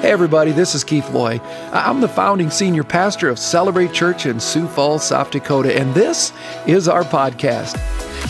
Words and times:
Hey, 0.00 0.12
everybody, 0.12 0.52
this 0.52 0.76
is 0.76 0.84
Keith 0.84 1.10
Loy. 1.10 1.40
I'm 1.72 2.00
the 2.00 2.06
founding 2.06 2.50
senior 2.50 2.84
pastor 2.84 3.28
of 3.28 3.36
Celebrate 3.36 3.92
Church 3.92 4.26
in 4.26 4.38
Sioux 4.38 4.68
Falls, 4.68 5.04
South 5.04 5.32
Dakota, 5.32 5.76
and 5.76 5.92
this 5.92 6.32
is 6.68 6.86
our 6.86 7.02
podcast. 7.02 7.76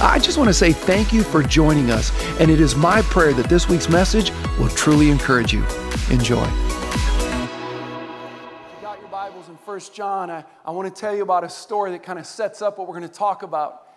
I 0.00 0.18
just 0.18 0.38
want 0.38 0.48
to 0.48 0.54
say 0.54 0.72
thank 0.72 1.12
you 1.12 1.22
for 1.22 1.42
joining 1.42 1.90
us, 1.90 2.10
and 2.40 2.50
it 2.50 2.58
is 2.58 2.74
my 2.74 3.02
prayer 3.02 3.34
that 3.34 3.50
this 3.50 3.68
week's 3.68 3.90
message 3.90 4.32
will 4.58 4.70
truly 4.70 5.10
encourage 5.10 5.52
you. 5.52 5.62
Enjoy. 6.10 6.42
If 6.42 6.54
you 8.74 8.80
got 8.80 8.98
your 8.98 9.10
Bibles 9.10 9.50
in 9.50 9.54
1 9.56 9.80
John, 9.92 10.30
I, 10.30 10.44
I 10.64 10.70
want 10.70 10.92
to 10.92 10.98
tell 10.98 11.14
you 11.14 11.22
about 11.22 11.44
a 11.44 11.50
story 11.50 11.90
that 11.90 12.02
kind 12.02 12.18
of 12.18 12.24
sets 12.24 12.62
up 12.62 12.78
what 12.78 12.88
we're 12.88 12.98
going 12.98 13.10
to 13.10 13.14
talk 13.14 13.42
about. 13.42 13.87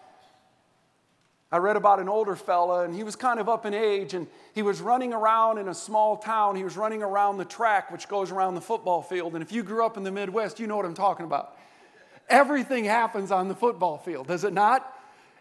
I 1.52 1.58
read 1.58 1.76
about 1.76 2.00
an 2.00 2.08
older 2.08 2.38
fella, 2.38 2.86
and 2.86 2.96
he 2.96 3.04
was 3.04 3.18
kind 3.18 3.40
of 3.40 3.50
up 3.50 3.66
in 3.66 3.74
age, 3.74 4.14
and 4.14 4.28
he 4.54 4.62
was 4.62 4.80
running 4.80 5.12
around 5.12 5.58
in 5.58 5.68
a 5.68 5.74
small 5.74 6.16
town. 6.16 6.56
He 6.56 6.64
was 6.64 6.78
running 6.78 7.04
around 7.04 7.38
the 7.38 7.46
track, 7.46 7.92
which 7.92 8.08
goes 8.08 8.32
around 8.32 8.56
the 8.56 8.62
football 8.62 9.02
field. 9.02 9.34
And 9.34 9.44
if 9.44 9.52
you 9.52 9.62
grew 9.62 9.86
up 9.86 9.98
in 9.98 10.04
the 10.04 10.12
Midwest, 10.12 10.62
you 10.62 10.68
know 10.68 10.78
what 10.78 10.86
I'm 10.86 10.94
talking 10.94 11.26
about. 11.26 11.58
Everything 12.30 12.86
happens 12.86 13.32
on 13.32 13.50
the 13.50 13.56
football 13.56 13.98
field, 13.98 14.28
does 14.28 14.46
it 14.46 14.54
not? 14.54 14.98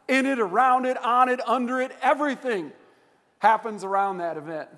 In 0.08 0.26
it, 0.26 0.40
around 0.40 0.86
it, 0.86 0.96
on 1.04 1.28
it, 1.28 1.40
under 1.46 1.80
it, 1.80 1.92
everything 2.02 2.72
happens 3.38 3.84
around 3.84 4.18
that 4.18 4.36
event. 4.36 4.68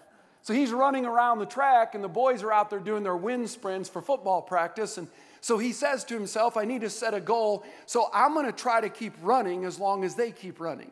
So 0.42 0.52
he's 0.52 0.72
running 0.72 1.06
around 1.06 1.38
the 1.38 1.46
track, 1.46 1.94
and 1.94 2.04
the 2.04 2.08
boys 2.08 2.42
are 2.42 2.52
out 2.52 2.68
there 2.68 2.80
doing 2.80 3.04
their 3.04 3.16
wind 3.16 3.48
sprints 3.48 3.88
for 3.88 4.02
football 4.02 4.42
practice. 4.42 4.98
And 4.98 5.08
so 5.40 5.56
he 5.56 5.72
says 5.72 6.04
to 6.04 6.14
himself, 6.14 6.58
I 6.58 6.66
need 6.66 6.82
to 6.82 6.90
set 6.90 7.14
a 7.14 7.20
goal, 7.20 7.64
so 7.86 8.10
I'm 8.12 8.34
going 8.34 8.44
to 8.44 8.52
try 8.52 8.82
to 8.82 8.90
keep 8.90 9.14
running 9.22 9.64
as 9.64 9.78
long 9.78 10.04
as 10.04 10.14
they 10.14 10.30
keep 10.30 10.60
running. 10.60 10.90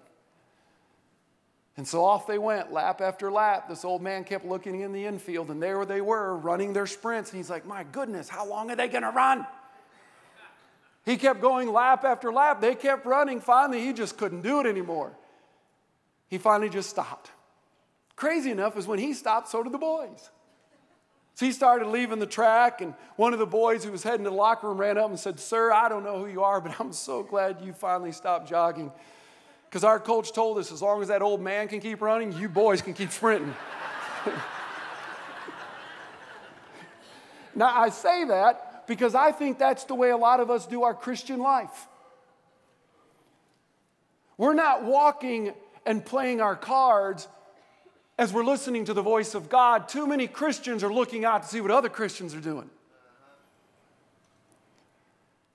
And 1.80 1.89
so 1.89 2.05
off 2.05 2.27
they 2.27 2.37
went, 2.37 2.70
lap 2.70 3.01
after 3.01 3.33
lap. 3.33 3.66
This 3.66 3.87
old 3.87 4.02
man 4.02 4.23
kept 4.23 4.45
looking 4.45 4.83
in 4.83 4.93
the 4.93 5.07
infield, 5.07 5.51
and 5.51 5.62
there 5.62 5.87
they 5.87 6.03
were 6.03 6.37
running 6.37 6.75
their 6.75 6.87
sprints. 6.87 7.30
And 7.30 7.39
he's 7.39 7.48
like, 7.48 7.65
My 7.65 7.84
goodness, 7.84 8.29
how 8.29 8.47
long 8.47 8.70
are 8.70 8.77
they 8.77 8.87
going 8.87 9.03
to 9.03 9.09
run? 9.09 9.47
He 11.06 11.17
kept 11.17 11.41
going 11.41 11.73
lap 11.73 12.05
after 12.05 12.31
lap. 12.31 12.61
They 12.61 12.75
kept 12.75 13.06
running. 13.06 13.41
Finally, 13.41 13.81
he 13.81 13.95
just 13.95 14.19
couldn't 14.19 14.42
do 14.42 14.61
it 14.61 14.67
anymore. 14.67 15.12
He 16.28 16.36
finally 16.36 16.69
just 16.69 16.91
stopped. 16.91 17.31
Crazy 18.14 18.51
enough 18.51 18.77
is 18.77 18.86
when 18.86 18.98
he 18.98 19.14
stopped, 19.14 19.48
so 19.48 19.62
did 19.62 19.73
the 19.73 19.78
boys. 19.78 20.28
So 21.36 21.47
he 21.47 21.53
started 21.53 21.89
leaving 21.89 22.19
the 22.19 22.27
track, 22.27 22.83
and 22.83 22.92
one 23.17 23.33
of 23.33 23.39
the 23.39 23.47
boys 23.47 23.84
who 23.84 23.91
was 23.91 24.03
heading 24.03 24.25
to 24.25 24.28
the 24.31 24.36
locker 24.36 24.69
room 24.69 24.77
ran 24.77 24.98
up 24.98 25.08
and 25.08 25.19
said, 25.19 25.41
Sir, 25.41 25.73
I 25.73 25.89
don't 25.89 26.05
know 26.05 26.19
who 26.19 26.31
you 26.31 26.42
are, 26.42 26.61
but 26.61 26.78
I'm 26.78 26.92
so 26.92 27.23
glad 27.23 27.62
you 27.62 27.73
finally 27.73 28.12
stopped 28.12 28.51
jogging. 28.51 28.92
Because 29.71 29.85
our 29.85 30.01
coach 30.01 30.33
told 30.33 30.59
us 30.59 30.73
as 30.73 30.83
long 30.83 31.01
as 31.01 31.07
that 31.09 31.23
old 31.23 31.41
man 31.41 31.69
can 31.69 31.79
keep 31.79 32.01
running, 32.01 32.33
you 32.33 32.49
boys 32.49 32.83
can 32.83 32.93
keep 32.93 33.13
sprinting. 33.13 33.55
now, 37.55 37.73
I 37.73 37.91
say 37.91 38.25
that 38.25 38.89
because 38.89 39.15
I 39.15 39.31
think 39.31 39.61
that's 39.61 39.85
the 39.85 39.95
way 39.95 40.11
a 40.11 40.17
lot 40.17 40.41
of 40.41 40.51
us 40.51 40.67
do 40.67 40.83
our 40.83 40.93
Christian 40.93 41.39
life. 41.39 41.87
We're 44.37 44.55
not 44.55 44.83
walking 44.83 45.55
and 45.87 46.05
playing 46.05 46.41
our 46.41 46.57
cards 46.57 47.29
as 48.19 48.33
we're 48.33 48.45
listening 48.45 48.87
to 48.87 48.95
the 48.95 49.03
voice 49.03 49.37
of 49.37 49.48
God. 49.48 49.89
Too 49.89 50.05
many 50.05 50.27
Christians 50.27 50.83
are 50.83 50.93
looking 50.93 51.25
out 51.25 51.45
to 51.45 51.48
see 51.48 51.61
what 51.61 51.71
other 51.71 51.89
Christians 51.89 52.35
are 52.35 52.41
doing. 52.41 52.69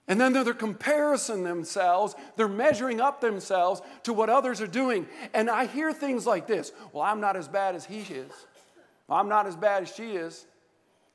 And 0.07 0.21
then 0.21 0.33
they're 0.33 0.53
comparing 0.53 1.43
themselves, 1.43 2.15
they're 2.35 2.47
measuring 2.47 3.01
up 3.01 3.21
themselves 3.21 3.81
to 4.03 4.13
what 4.13 4.29
others 4.29 4.61
are 4.61 4.67
doing. 4.67 5.07
And 5.33 5.49
I 5.49 5.65
hear 5.65 5.91
things 5.93 6.27
like 6.27 6.47
this 6.47 6.71
Well, 6.93 7.03
I'm 7.03 7.19
not 7.19 7.35
as 7.35 7.47
bad 7.47 7.75
as 7.75 7.85
he 7.85 7.99
is. 7.99 8.31
Well, 9.07 9.19
I'm 9.19 9.29
not 9.29 9.47
as 9.47 9.55
bad 9.55 9.83
as 9.83 9.93
she 9.93 10.15
is. 10.15 10.45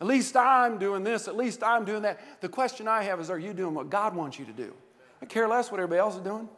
At 0.01 0.07
least 0.07 0.37
I'm 0.37 0.79
doing 0.79 1.05
this. 1.05 1.29
At 1.29 1.37
least 1.37 1.63
I'm 1.63 1.85
doing 1.85 2.03
that. 2.03 2.21
The 2.41 2.49
question 2.49 2.89
I 2.89 3.03
have 3.03 3.21
is 3.21 3.31
Are 3.31 3.39
you 3.39 3.53
doing 3.53 3.75
what 3.75 3.91
God 3.91 4.15
wants 4.17 4.39
you 4.39 4.45
to 4.47 4.53
do? 4.53 4.75
I 5.23 5.27
care 5.27 5.47
less 5.47 5.71
what 5.71 5.79
everybody 5.79 6.01
else 6.01 6.17
is 6.17 6.23
doing. 6.23 6.49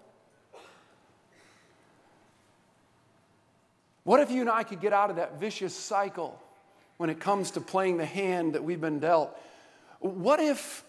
What 4.05 4.21
if 4.21 4.31
you 4.31 4.41
and 4.41 4.51
I 4.51 4.63
could 4.65 4.81
get 4.81 4.93
out 4.93 5.11
of 5.11 5.17
that 5.17 5.39
vicious 5.39 5.75
cycle 5.75 6.41
when 6.97 7.11
it 7.11 7.21
comes 7.21 7.53
to 7.53 7.61
playing 7.61 7.99
the 7.99 8.07
hand 8.07 8.55
that 8.55 8.65
we've 8.65 8.81
been 8.81 8.99
dealt? 8.99 9.39
What 10.01 10.41
if 10.41 10.85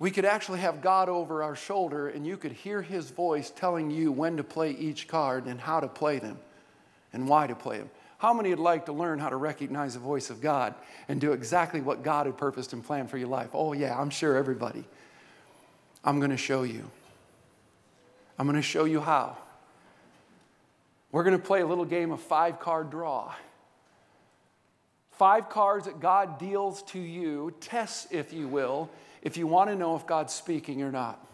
we 0.00 0.10
could 0.10 0.24
actually 0.24 0.60
have 0.60 0.80
God 0.80 1.10
over 1.10 1.42
our 1.42 1.54
shoulder 1.54 2.08
and 2.08 2.26
you 2.26 2.38
could 2.38 2.52
hear 2.52 2.80
his 2.80 3.10
voice 3.10 3.50
telling 3.50 3.90
you 3.90 4.10
when 4.10 4.38
to 4.38 4.42
play 4.42 4.72
each 4.72 5.06
card 5.06 5.44
and 5.44 5.60
how 5.60 5.78
to 5.78 5.88
play 5.88 6.18
them 6.18 6.38
and 7.12 7.28
why 7.28 7.46
to 7.46 7.54
play 7.54 7.78
them. 7.78 7.90
How 8.16 8.32
many 8.32 8.48
would 8.48 8.58
like 8.58 8.86
to 8.86 8.92
learn 8.92 9.18
how 9.18 9.28
to 9.28 9.36
recognize 9.36 9.92
the 9.94 10.00
voice 10.00 10.30
of 10.30 10.40
God 10.40 10.74
and 11.08 11.20
do 11.20 11.32
exactly 11.32 11.82
what 11.82 12.02
God 12.02 12.24
had 12.24 12.38
purposed 12.38 12.72
and 12.72 12.82
planned 12.82 13.10
for 13.10 13.18
your 13.18 13.28
life? 13.28 13.50
Oh, 13.52 13.74
yeah, 13.74 13.98
I'm 13.98 14.08
sure 14.08 14.36
everybody. 14.36 14.84
I'm 16.02 16.18
going 16.18 16.30
to 16.30 16.36
show 16.38 16.62
you. 16.62 16.90
I'm 18.38 18.46
going 18.46 18.56
to 18.56 18.62
show 18.62 18.86
you 18.86 19.00
how. 19.00 19.36
We're 21.12 21.24
going 21.24 21.38
to 21.38 21.44
play 21.44 21.60
a 21.60 21.66
little 21.66 21.84
game 21.84 22.10
of 22.10 22.22
five 22.22 22.58
card 22.58 22.90
draw. 22.90 23.34
Five 25.12 25.50
cards 25.50 25.84
that 25.84 26.00
God 26.00 26.38
deals 26.38 26.82
to 26.84 26.98
you, 26.98 27.52
tests, 27.60 28.08
if 28.10 28.32
you 28.32 28.48
will, 28.48 28.88
if 29.22 29.36
you 29.36 29.46
want 29.46 29.70
to 29.70 29.76
know 29.76 29.96
if 29.96 30.06
God's 30.06 30.32
speaking 30.32 30.82
or 30.82 30.90
not. 30.90 31.24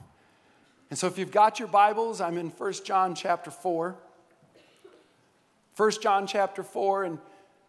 And 0.90 0.98
so 0.98 1.06
if 1.06 1.18
you've 1.18 1.32
got 1.32 1.58
your 1.58 1.68
Bibles, 1.68 2.20
I'm 2.20 2.38
in 2.38 2.48
1 2.50 2.72
John 2.84 3.14
chapter 3.14 3.50
4. 3.50 3.96
1 5.76 5.90
John 6.00 6.26
chapter 6.26 6.62
4, 6.62 7.04
and 7.04 7.18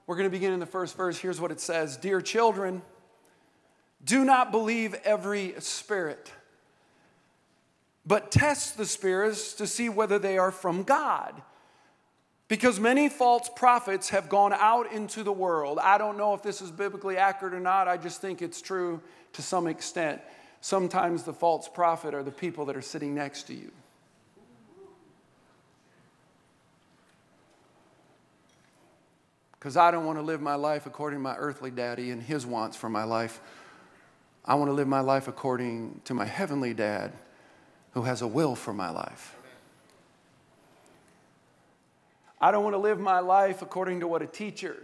we're 0.05 0.15
going 0.15 0.27
to 0.27 0.31
begin 0.31 0.53
in 0.53 0.59
the 0.59 0.65
first 0.65 0.95
verse. 0.95 1.17
Here's 1.17 1.41
what 1.41 1.51
it 1.51 1.59
says 1.59 1.97
Dear 1.97 2.21
children, 2.21 2.81
do 4.03 4.23
not 4.23 4.51
believe 4.51 4.93
every 5.03 5.55
spirit, 5.59 6.31
but 8.05 8.31
test 8.31 8.77
the 8.77 8.85
spirits 8.85 9.53
to 9.53 9.67
see 9.67 9.89
whether 9.89 10.19
they 10.19 10.37
are 10.37 10.51
from 10.51 10.83
God. 10.83 11.41
Because 12.47 12.79
many 12.79 13.09
false 13.09 13.49
prophets 13.53 14.09
have 14.09 14.29
gone 14.29 14.53
out 14.53 14.91
into 14.91 15.23
the 15.23 15.33
world. 15.33 15.79
I 15.79 15.97
don't 15.97 16.17
know 16.17 16.33
if 16.33 16.41
this 16.41 16.61
is 16.61 16.71
biblically 16.71 17.17
accurate 17.17 17.53
or 17.53 17.59
not. 17.59 17.87
I 17.87 17.97
just 17.97 18.21
think 18.21 18.41
it's 18.41 18.61
true 18.61 19.01
to 19.33 19.41
some 19.41 19.67
extent. 19.67 20.21
Sometimes 20.61 21.23
the 21.23 21.33
false 21.33 21.67
prophet 21.67 22.13
are 22.13 22.23
the 22.23 22.31
people 22.31 22.65
that 22.65 22.75
are 22.75 22.81
sitting 22.81 23.13
next 23.13 23.43
to 23.43 23.53
you. 23.53 23.71
Because 29.59 29.75
I 29.75 29.91
don't 29.91 30.05
want 30.05 30.17
to 30.17 30.23
live 30.23 30.39
my 30.39 30.55
life 30.55 30.85
according 30.85 31.19
to 31.19 31.23
my 31.23 31.35
earthly 31.35 31.71
daddy 31.71 32.11
and 32.11 32.23
his 32.23 32.45
wants 32.45 32.77
for 32.77 32.89
my 32.89 33.03
life. 33.03 33.41
I 34.45 34.55
want 34.55 34.69
to 34.69 34.73
live 34.73 34.87
my 34.87 35.01
life 35.01 35.27
according 35.27 35.99
to 36.05 36.13
my 36.13 36.25
heavenly 36.25 36.73
dad 36.73 37.11
who 37.91 38.03
has 38.03 38.21
a 38.21 38.27
will 38.27 38.55
for 38.55 38.71
my 38.71 38.89
life. 38.89 39.36
I 42.39 42.51
don't 42.51 42.63
want 42.63 42.73
to 42.73 42.79
live 42.79 42.99
my 42.99 43.19
life 43.19 43.61
according 43.61 44.01
to 44.01 44.07
what 44.07 44.21
a 44.21 44.27
teacher 44.27 44.77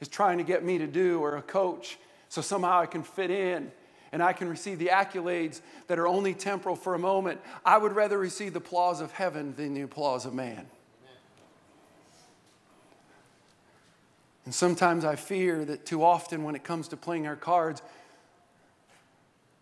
is 0.00 0.08
trying 0.08 0.38
to 0.38 0.44
get 0.44 0.64
me 0.64 0.78
to 0.78 0.86
do 0.86 1.20
or 1.20 1.36
a 1.36 1.42
coach 1.42 1.98
so 2.28 2.40
somehow 2.40 2.80
I 2.80 2.86
can 2.86 3.02
fit 3.02 3.30
in 3.30 3.72
and 4.12 4.22
I 4.22 4.32
can 4.32 4.48
receive 4.48 4.78
the 4.78 4.86
accolades 4.86 5.60
that 5.88 5.98
are 5.98 6.06
only 6.06 6.34
temporal 6.34 6.76
for 6.76 6.94
a 6.94 6.98
moment. 6.98 7.40
I 7.64 7.78
would 7.78 7.92
rather 7.92 8.18
receive 8.18 8.52
the 8.52 8.58
applause 8.58 9.00
of 9.00 9.12
heaven 9.12 9.54
than 9.56 9.74
the 9.74 9.82
applause 9.82 10.24
of 10.24 10.34
man. 10.34 10.66
And 14.44 14.54
sometimes 14.54 15.04
I 15.04 15.16
fear 15.16 15.62
that 15.66 15.84
too 15.84 16.02
often 16.02 16.42
when 16.42 16.54
it 16.54 16.64
comes 16.64 16.88
to 16.88 16.96
playing 16.96 17.26
our 17.26 17.36
cards, 17.36 17.82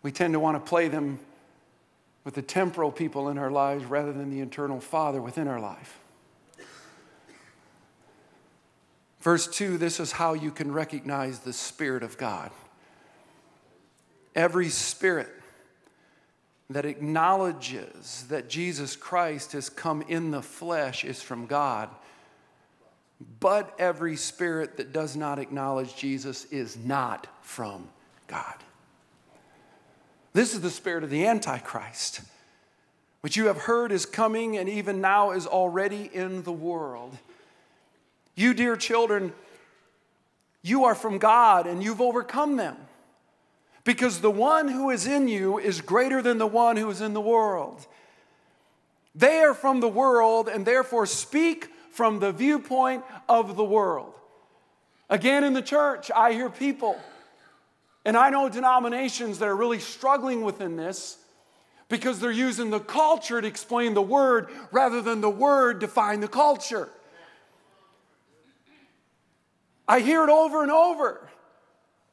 we 0.01 0.13
tend 0.13 0.33
to 0.33 0.39
want 0.39 0.55
to 0.55 0.69
play 0.69 0.87
them 0.87 1.19
with 2.23 2.35
the 2.35 2.41
temporal 2.41 2.91
people 2.91 3.27
in 3.27 3.37
our 3.37 3.51
lives 3.51 3.83
rather 3.83 4.13
than 4.13 4.29
the 4.29 4.39
eternal 4.39 4.79
Father 4.79 5.21
within 5.21 5.47
our 5.49 5.59
life. 5.59 5.99
Verse 9.19 9.47
2 9.47 9.77
this 9.77 9.99
is 9.99 10.13
how 10.13 10.33
you 10.33 10.51
can 10.51 10.71
recognize 10.71 11.39
the 11.39 11.53
Spirit 11.53 12.03
of 12.03 12.17
God. 12.17 12.51
Every 14.35 14.69
spirit 14.69 15.29
that 16.69 16.85
acknowledges 16.85 18.25
that 18.29 18.49
Jesus 18.49 18.95
Christ 18.95 19.53
has 19.53 19.69
come 19.69 20.01
in 20.03 20.31
the 20.31 20.41
flesh 20.41 21.03
is 21.05 21.21
from 21.21 21.45
God. 21.45 21.89
But 23.39 23.73
every 23.79 24.15
spirit 24.15 24.77
that 24.77 24.93
does 24.93 25.15
not 25.15 25.39
acknowledge 25.39 25.95
Jesus 25.95 26.45
is 26.45 26.77
not 26.77 27.27
from 27.41 27.89
God. 28.27 28.55
This 30.33 30.53
is 30.53 30.61
the 30.61 30.69
spirit 30.69 31.03
of 31.03 31.09
the 31.09 31.25
Antichrist, 31.25 32.21
which 33.21 33.37
you 33.37 33.47
have 33.47 33.57
heard 33.57 33.91
is 33.91 34.05
coming 34.05 34.57
and 34.57 34.69
even 34.69 35.01
now 35.01 35.31
is 35.31 35.47
already 35.47 36.11
in 36.13 36.43
the 36.43 36.51
world. 36.51 37.17
You, 38.37 38.53
dear 38.53 38.77
children, 38.77 39.33
you 40.61 40.85
are 40.85 40.93
from 40.93 41.17
God 41.17 41.65
and 41.65 41.83
you've 41.83 41.99
overcome 41.99 42.55
them. 42.55 42.77
Because 43.83 44.21
the 44.21 44.29
one 44.29 44.67
who 44.67 44.91
is 44.91 45.07
in 45.07 45.27
you 45.27 45.57
is 45.57 45.81
greater 45.81 46.21
than 46.21 46.37
the 46.37 46.45
one 46.45 46.77
who 46.77 46.87
is 46.91 47.01
in 47.01 47.13
the 47.13 47.21
world. 47.21 47.85
They 49.15 49.39
are 49.39 49.55
from 49.55 49.79
the 49.79 49.87
world 49.87 50.49
and 50.49 50.65
therefore 50.65 51.07
speak 51.07 51.69
from 51.91 52.19
the 52.19 52.31
viewpoint 52.31 53.03
of 53.27 53.55
the 53.55 53.63
world. 53.63 54.13
Again, 55.09 55.43
in 55.43 55.53
the 55.53 55.61
church, 55.63 56.11
I 56.15 56.33
hear 56.33 56.49
people, 56.49 56.99
and 58.05 58.15
I 58.15 58.29
know 58.29 58.49
denominations 58.49 59.39
that 59.39 59.47
are 59.47 59.55
really 59.55 59.79
struggling 59.79 60.43
within 60.43 60.75
this 60.75 61.17
because 61.89 62.19
they're 62.19 62.29
using 62.29 62.69
the 62.69 62.81
culture 62.81 63.41
to 63.41 63.47
explain 63.47 63.95
the 63.95 64.01
word 64.01 64.49
rather 64.71 65.01
than 65.01 65.21
the 65.21 65.29
word 65.29 65.79
define 65.79 66.19
the 66.19 66.27
culture. 66.27 66.89
I 69.87 69.99
hear 69.99 70.23
it 70.23 70.29
over 70.29 70.63
and 70.63 70.71
over. 70.71 71.29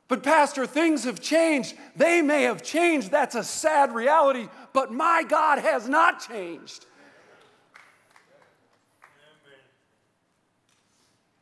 But, 0.06 0.22
Pastor, 0.22 0.66
things 0.66 1.04
have 1.04 1.20
changed. 1.20 1.74
They 1.96 2.20
may 2.22 2.42
have 2.42 2.62
changed. 2.62 3.10
That's 3.10 3.34
a 3.34 3.42
sad 3.42 3.94
reality. 3.94 4.48
But 4.72 4.92
my 4.92 5.24
God 5.26 5.58
has 5.58 5.88
not 5.88 6.26
changed. 6.26 6.86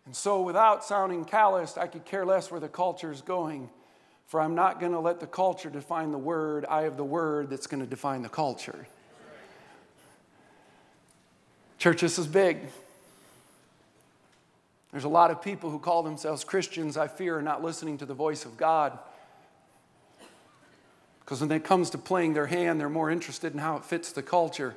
And 0.06 0.17
so, 0.17 0.43
without 0.43 0.84
sounding 0.84 1.25
calloused, 1.25 1.79
I 1.79 1.87
could 1.87 2.05
care 2.05 2.25
less 2.25 2.50
where 2.50 2.61
the 2.61 2.69
culture 2.69 3.11
is 3.11 3.23
going, 3.23 3.70
for 4.26 4.40
I'm 4.40 4.55
not 4.55 4.78
going 4.78 4.93
to 4.93 5.00
let 5.00 5.20
the 5.20 5.26
culture 5.26 5.70
define 5.70 6.12
the 6.12 6.19
word. 6.19 6.64
I 6.67 6.82
have 6.82 6.96
the 6.96 7.05
word 7.05 7.50
that's 7.50 7.67
going 7.67 7.82
to 7.82 7.88
define 7.88 8.23
the 8.23 8.28
culture. 8.28 8.87
Church, 11.78 12.00
this 12.00 12.19
is 12.19 12.26
big. 12.26 12.58
There's 14.92 15.04
a 15.04 15.08
lot 15.08 15.30
of 15.30 15.42
people 15.42 15.70
who 15.70 15.78
call 15.78 16.02
themselves 16.02 16.44
Christians, 16.44 16.96
I 16.96 17.08
fear, 17.08 17.38
are 17.38 17.42
not 17.42 17.64
listening 17.64 17.98
to 17.98 18.06
the 18.06 18.14
voice 18.14 18.44
of 18.44 18.58
God. 18.58 18.98
Because 21.20 21.40
when 21.40 21.50
it 21.50 21.64
comes 21.64 21.90
to 21.90 21.98
playing 21.98 22.34
their 22.34 22.46
hand, 22.46 22.78
they're 22.78 22.90
more 22.90 23.10
interested 23.10 23.54
in 23.54 23.58
how 23.58 23.76
it 23.76 23.84
fits 23.84 24.12
the 24.12 24.22
culture 24.22 24.76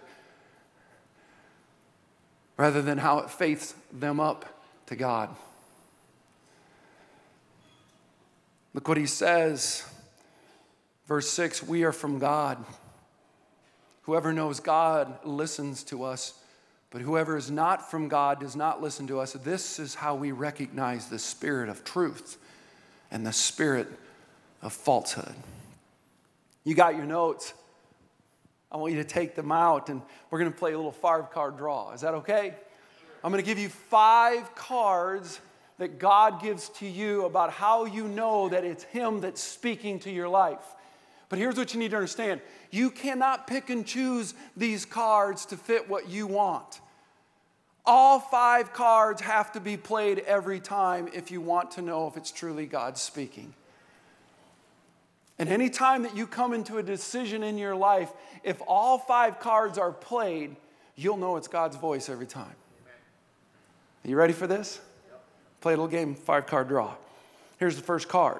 rather 2.57 2.81
than 2.81 2.97
how 2.97 3.19
it 3.19 3.29
faiths 3.29 3.75
them 3.91 4.21
up 4.21 4.45
to 4.85 4.95
God. 4.95 5.35
Look 8.73 8.87
what 8.87 8.97
he 8.97 9.05
says. 9.05 9.85
Verse 11.07 11.29
6 11.29 11.63
We 11.63 11.83
are 11.83 11.91
from 11.91 12.19
God. 12.19 12.63
Whoever 14.03 14.31
knows 14.31 14.59
God 14.59 15.25
listens 15.25 15.83
to 15.85 16.03
us. 16.03 16.39
But 16.95 17.01
whoever 17.01 17.35
is 17.35 17.51
not 17.51 17.91
from 17.91 18.07
God 18.07 18.39
does 18.39 18.55
not 18.55 18.81
listen 18.81 19.05
to 19.07 19.19
us. 19.19 19.33
This 19.33 19.79
is 19.79 19.95
how 19.95 20.15
we 20.15 20.31
recognize 20.31 21.09
the 21.09 21.19
spirit 21.19 21.67
of 21.67 21.83
truth 21.83 22.37
and 23.11 23.27
the 23.27 23.33
spirit 23.33 23.89
of 24.61 24.71
falsehood. 24.71 25.35
You 26.63 26.73
got 26.73 26.95
your 26.95 27.03
notes. 27.03 27.53
I 28.71 28.77
want 28.77 28.93
you 28.93 29.03
to 29.03 29.09
take 29.09 29.35
them 29.35 29.51
out 29.51 29.89
and 29.89 30.01
we're 30.31 30.39
going 30.39 30.53
to 30.53 30.57
play 30.57 30.71
a 30.71 30.77
little 30.77 30.93
five 30.93 31.31
card 31.31 31.57
draw. 31.57 31.91
Is 31.91 31.99
that 31.99 32.13
okay? 32.13 32.53
I'm 33.25 33.29
going 33.29 33.43
to 33.43 33.45
give 33.45 33.59
you 33.59 33.67
five 33.67 34.55
cards 34.55 35.41
that 35.79 35.99
God 35.99 36.41
gives 36.41 36.69
to 36.79 36.87
you 36.87 37.25
about 37.25 37.51
how 37.51 37.83
you 37.83 38.07
know 38.07 38.47
that 38.47 38.63
it's 38.63 38.85
Him 38.85 39.19
that's 39.19 39.43
speaking 39.43 39.99
to 39.99 40.09
your 40.09 40.29
life. 40.29 40.63
But 41.27 41.39
here's 41.39 41.57
what 41.57 41.73
you 41.73 41.79
need 41.81 41.91
to 41.91 41.97
understand 41.97 42.39
you 42.71 42.89
cannot 42.89 43.47
pick 43.47 43.69
and 43.69 43.85
choose 43.85 44.33
these 44.55 44.85
cards 44.85 45.45
to 45.47 45.57
fit 45.57 45.89
what 45.89 46.07
you 46.07 46.25
want. 46.25 46.79
All 47.87 48.19
five 48.19 48.73
cards 48.73 49.21
have 49.21 49.51
to 49.51 49.59
be 49.59 49.77
played 49.77 50.19
every 50.19 50.59
time 50.59 51.07
if 51.13 51.29
you 51.29 51.39
want 51.39 51.71
to 51.71 51.81
know 51.81 52.07
if 52.07 52.17
it's 52.17 52.31
truly 52.31 52.65
God 52.65 52.97
speaking. 52.97 53.53
And 55.37 55.49
any 55.49 55.69
time 55.69 56.03
that 56.03 56.15
you 56.15 56.27
come 56.27 56.53
into 56.53 56.77
a 56.77 56.83
decision 56.83 57.43
in 57.43 57.57
your 57.57 57.75
life, 57.75 58.09
if 58.43 58.61
all 58.67 58.97
five 58.97 59.39
cards 59.39 59.77
are 59.77 59.91
played, 59.91 60.55
you'll 60.95 61.17
know 61.17 61.35
it's 61.35 61.47
God's 61.47 61.75
voice 61.75 62.09
every 62.09 62.25
time. 62.25 62.55
Are 64.05 64.07
you 64.07 64.15
ready 64.15 64.33
for 64.33 64.47
this? 64.47 64.79
Play 65.61 65.73
a 65.73 65.77
little 65.77 65.87
game, 65.87 66.15
five 66.15 66.45
card 66.45 66.67
draw. 66.67 66.93
Here's 67.57 67.75
the 67.75 67.81
first 67.81 68.07
card 68.07 68.39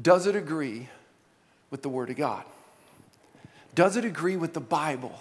Does 0.00 0.26
it 0.26 0.36
agree 0.36 0.88
with 1.70 1.82
the 1.82 1.88
Word 1.88 2.10
of 2.10 2.16
God? 2.16 2.44
Does 3.74 3.96
it 3.96 4.04
agree 4.04 4.36
with 4.36 4.54
the 4.54 4.60
Bible? 4.60 5.18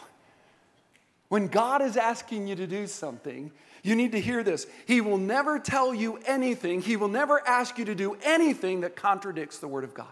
When 1.33 1.47
God 1.47 1.81
is 1.81 1.97
asking 1.97 2.45
you 2.45 2.53
to 2.57 2.67
do 2.67 2.85
something, 2.85 3.49
you 3.81 3.95
need 3.95 4.11
to 4.11 4.19
hear 4.19 4.43
this. 4.43 4.67
He 4.85 5.01
will 5.01 5.17
never 5.17 5.57
tell 5.57 5.91
you 5.91 6.19
anything, 6.27 6.79
He 6.79 6.95
will 6.95 7.07
never 7.07 7.41
ask 7.47 7.79
you 7.79 7.85
to 7.85 7.95
do 7.95 8.15
anything 8.21 8.81
that 8.81 8.95
contradicts 8.95 9.57
the 9.57 9.67
Word 9.67 9.83
of 9.83 9.95
God. 9.95 10.11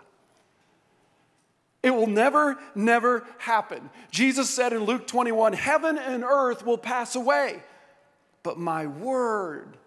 It 1.84 1.92
will 1.92 2.08
never, 2.08 2.58
never 2.74 3.24
happen. 3.38 3.92
Jesus 4.10 4.50
said 4.50 4.74
in 4.74 4.86
Luke 4.86 5.06
21 5.06 5.54
Heaven 5.54 6.00
and 6.00 6.24
earth 6.24 6.66
will 6.66 6.80
pass 6.80 7.16
away, 7.16 7.62
but 8.42 8.58
my 8.58 8.88
word, 8.88 9.78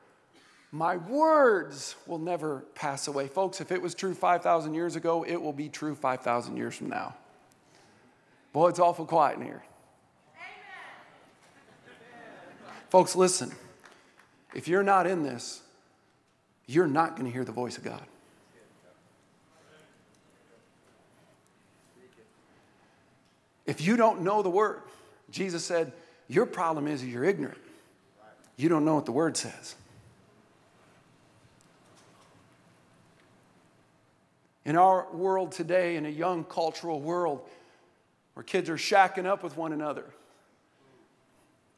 my 0.71 0.99
words 0.99 1.97
will 2.07 2.21
never 2.21 2.61
pass 2.77 3.09
away. 3.09 3.27
Folks, 3.27 3.61
if 3.61 3.73
it 3.73 3.83
was 3.83 3.97
true 3.97 4.15
5,000 4.15 4.73
years 4.73 4.95
ago, 4.95 5.25
it 5.25 5.43
will 5.43 5.53
be 5.53 5.69
true 5.69 5.97
5,000 5.97 6.57
years 6.57 6.77
from 6.77 6.91
now. 6.91 7.17
Boy, 8.53 8.69
it's 8.69 8.79
awful 8.79 9.05
quiet 9.05 9.39
in 9.39 9.45
here. 9.45 9.65
Folks, 12.95 13.17
listen. 13.17 13.51
If 14.55 14.69
you're 14.69 14.85
not 14.85 15.09
in 15.09 15.25
this, 15.25 15.63
you're 16.69 16.87
not 16.87 17.17
going 17.17 17.25
to 17.25 17.33
hear 17.33 17.45
the 17.45 17.51
voice 17.51 17.77
of 17.77 17.83
God. 17.83 18.05
If 23.67 23.81
you 23.81 23.97
don't 23.97 24.23
know 24.23 24.43
the 24.43 24.49
word, 24.49 24.81
Jesus 25.29 25.65
said, 25.65 25.93
your 26.29 26.47
problem 26.47 26.87
is 26.87 27.05
you're 27.05 27.25
ignorant. 27.25 27.59
You 28.57 28.69
don't 28.69 28.85
know 28.85 28.95
what 28.95 29.07
the 29.07 29.11
word 29.11 29.37
says. 29.37 29.75
In 34.65 34.77
our 34.77 35.13
world 35.13 35.51
today, 35.51 35.97
in 35.97 36.07
a 36.07 36.11
young 36.11 36.45
cultural 36.45 37.01
world 37.01 37.41
where 38.35 38.45
kids 38.45 38.71
are 38.71 38.77
shacking 38.77 39.27
up 39.27 39.43
with 39.43 39.57
one 39.57 39.73
another, 39.73 40.05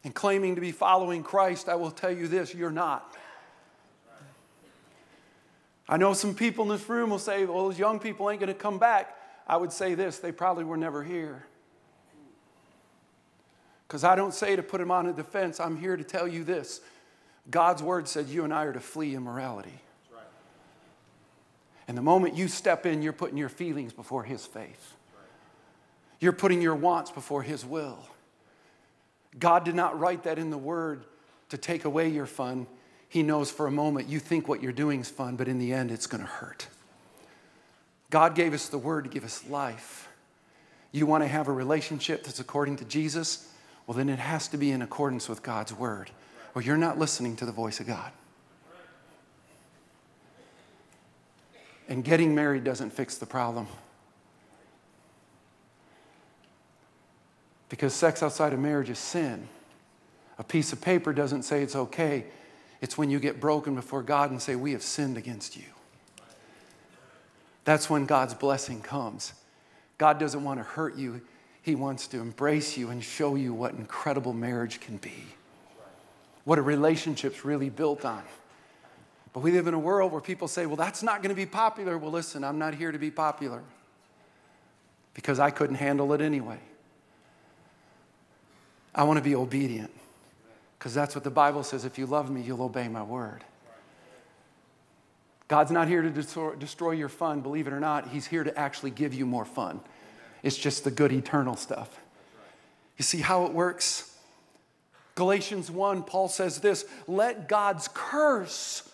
and 0.07 0.15
claiming 0.15 0.55
to 0.55 0.61
be 0.61 0.71
following 0.71 1.25
Christ, 1.25 1.69
I 1.69 1.75
will 1.75 1.91
tell 1.91 2.13
you 2.13 2.29
this 2.29 2.55
you're 2.55 2.71
not. 2.71 3.17
I 5.89 5.97
know 5.97 6.13
some 6.13 6.33
people 6.33 6.63
in 6.63 6.71
this 6.71 6.89
room 6.89 7.11
will 7.11 7.19
say, 7.19 7.45
well, 7.45 7.65
those 7.65 7.77
young 7.77 7.99
people 7.99 8.31
ain't 8.31 8.39
going 8.39 8.47
to 8.47 8.55
come 8.55 8.79
back. 8.79 9.17
I 9.49 9.57
would 9.57 9.73
say 9.73 9.97
this 9.97 10.19
they 10.19 10.31
probably 10.31 10.63
were 10.63 10.77
never 10.77 11.03
here. 11.03 11.45
Because 13.89 14.05
I 14.05 14.15
don't 14.15 14.33
say 14.33 14.55
to 14.55 14.63
put 14.63 14.79
them 14.79 14.93
on 14.93 15.07
a 15.07 15.13
defense, 15.13 15.59
I'm 15.59 15.77
here 15.77 15.97
to 15.97 16.05
tell 16.05 16.29
you 16.29 16.45
this. 16.45 16.81
God's 17.51 17.83
word 17.83 18.07
said 18.07 18.29
you 18.29 18.45
and 18.45 18.55
I 18.55 18.63
are 18.63 18.73
to 18.73 18.81
flee 18.81 19.17
immorality. 19.17 19.81
And 21.89 21.99
the 21.99 22.03
moment 22.03 22.37
you 22.37 22.47
step 22.47 22.87
in, 22.87 23.03
you're 23.03 23.13
putting 23.13 23.37
your 23.37 23.49
feelings 23.49 23.93
before 23.93 24.23
His 24.23 24.47
faith. 24.47 24.95
You're 26.21 26.33
putting 26.33 26.63
your 26.63 26.77
wants 26.77 27.11
before 27.11 27.43
His 27.43 27.65
will. 27.65 28.09
God 29.39 29.65
did 29.65 29.75
not 29.75 29.99
write 29.99 30.25
that 30.25 30.39
in 30.39 30.51
the 30.51 30.59
Word 30.59 31.05
to 31.51 31.59
take 31.59 31.85
away 31.85 32.09
your 32.09 32.27
fun. 32.27 32.67
He 33.09 33.23
knows 33.23 33.51
for 33.51 33.67
a 33.67 33.71
moment 33.71 34.09
you 34.09 34.19
think 34.19 34.49
what 34.49 34.63
you're 34.63 34.73
doing 34.73 35.01
is 35.01 35.11
fun, 35.11 35.37
but 35.37 35.49
in 35.49 35.59
the 35.59 35.73
end, 35.73 35.91
it's 35.91 36.07
going 36.07 36.23
to 36.23 36.29
hurt. 36.29 36.69
God 38.11 38.35
gave 38.35 38.55
us 38.55 38.69
the 38.69 38.79
Word 38.79 39.05
to 39.05 39.11
give 39.11 39.25
us 39.25 39.47
life. 39.49 40.09
You 40.93 41.07
want 41.07 41.25
to 41.25 41.29
have 41.29 41.49
a 41.49 41.53
relationship 41.53 42.25
that's 42.25 42.41
according 42.41 42.77
to 42.77 42.85
Jesus? 42.85 43.53
Well, 43.87 43.97
then 43.97 44.09
it 44.09 44.19
has 44.19 44.49
to 44.49 44.57
be 44.57 44.71
in 44.71 44.83
accordance 44.83 45.29
with 45.29 45.43
God's 45.43 45.73
Word, 45.73 46.11
or 46.55 46.63
you're 46.63 46.77
not 46.77 46.99
listening 46.99 47.37
to 47.37 47.47
the 47.47 47.53
voice 47.53 47.81
of 47.81 47.87
God. 47.87 48.13
And 51.89 52.03
getting 52.03 52.35
married 52.35 52.65
doesn't 52.65 52.91
fix 52.91 53.17
the 53.17 53.27
problem. 53.27 53.69
Because 57.69 57.95
sex 57.95 58.23
outside 58.23 58.53
of 58.53 58.59
marriage 58.59 58.91
is 58.91 58.99
sin. 58.99 59.49
A 60.39 60.45
piece 60.45 60.73
of 60.73 60.81
paper 60.81 61.13
doesn't 61.13 61.43
say 61.43 61.63
it's 61.63 61.77
okay. 61.77 62.27
It's 62.81 62.99
when 62.99 63.11
you 63.11 63.19
get 63.19 63.41
broken 63.41 63.75
before 63.75 64.03
God 64.03 64.31
and 64.31 64.41
say, 64.41 64.55
We 64.55 64.73
have 64.73 64.83
sinned 64.83 65.17
against 65.17 65.57
you. 65.57 65.65
That's 67.65 67.91
when 67.91 68.07
God's 68.07 68.35
blessing 68.35 68.81
comes. 68.81 69.33
God 69.99 70.19
doesn't 70.19 70.45
want 70.45 70.61
to 70.61 70.65
hurt 70.65 70.97
you, 70.97 71.23
He 71.63 71.75
wants 71.75 72.07
to 72.09 72.19
embrace 72.19 72.77
you 72.77 72.91
and 72.91 73.03
show 73.03 73.35
you 73.35 73.55
what 73.55 73.73
incredible 73.73 74.33
marriage 74.33 74.81
can 74.81 74.99
be, 74.99 75.25
what 76.45 76.59
a 76.59 76.63
relationship's 76.63 77.45
really 77.45 77.71
built 77.71 78.05
on. 78.05 78.23
But 79.33 79.41
we 79.41 79.53
live 79.53 79.67
in 79.67 79.75
a 79.75 79.79
world 79.79 80.13
where 80.13 80.21
people 80.21 80.49
say, 80.49 80.67
Well, 80.67 80.77
that's 80.77 81.03
not 81.03 81.23
going 81.23 81.35
to 81.35 81.37
be 81.37 81.47
popular. 81.47 81.99
Well, 81.99 82.13
listen, 82.13 82.45
I'm 82.45 82.59
not 82.59 82.75
here 82.75 82.93
to 82.93 82.99
be 82.99 83.11
popular 83.11 83.63
because 85.15 85.39
I 85.41 85.51
couldn't 85.51 85.77
handle 85.77 86.13
it 86.13 86.21
anyway. 86.21 86.59
I 88.97 89.05
want 89.05 89.19
to 89.19 89.23
be 89.23 89.37
obedient 89.37 89.91
because 90.79 90.95
that's 90.95 91.15
what 91.15 91.23
the 91.23 91.31
Bible 91.31 91.63
says. 91.63 91.85
If 91.85 91.99
you 91.99 92.07
love 92.07 92.31
me, 92.31 92.41
you'll 92.41 92.63
obey 92.63 92.89
my 92.89 93.03
word. 93.03 93.45
God's 95.49 95.71
not 95.71 95.87
here 95.87 96.03
to 96.03 96.11
destroy 96.59 96.93
your 96.93 97.09
fun, 97.11 97.41
believe 97.41 97.69
it 97.69 97.73
or 97.73 97.79
not. 97.79 98.09
He's 98.09 98.27
here 98.27 98.43
to 98.43 98.59
actually 98.59 98.91
give 98.91 99.15
you 99.15 99.27
more 99.27 99.45
fun. 99.45 99.81
It's 100.43 100.57
just 100.57 100.83
the 100.83 100.91
good 100.91 101.13
eternal 101.13 101.55
stuff. 101.55 102.01
You 102.97 103.05
see 103.05 103.21
how 103.21 103.45
it 103.45 103.53
works? 103.53 104.17
Galatians 105.15 105.71
1, 105.71 106.03
Paul 106.03 106.29
says 106.29 106.61
this 106.61 106.85
let 107.07 107.49
God's 107.49 107.89
curse 107.93 108.91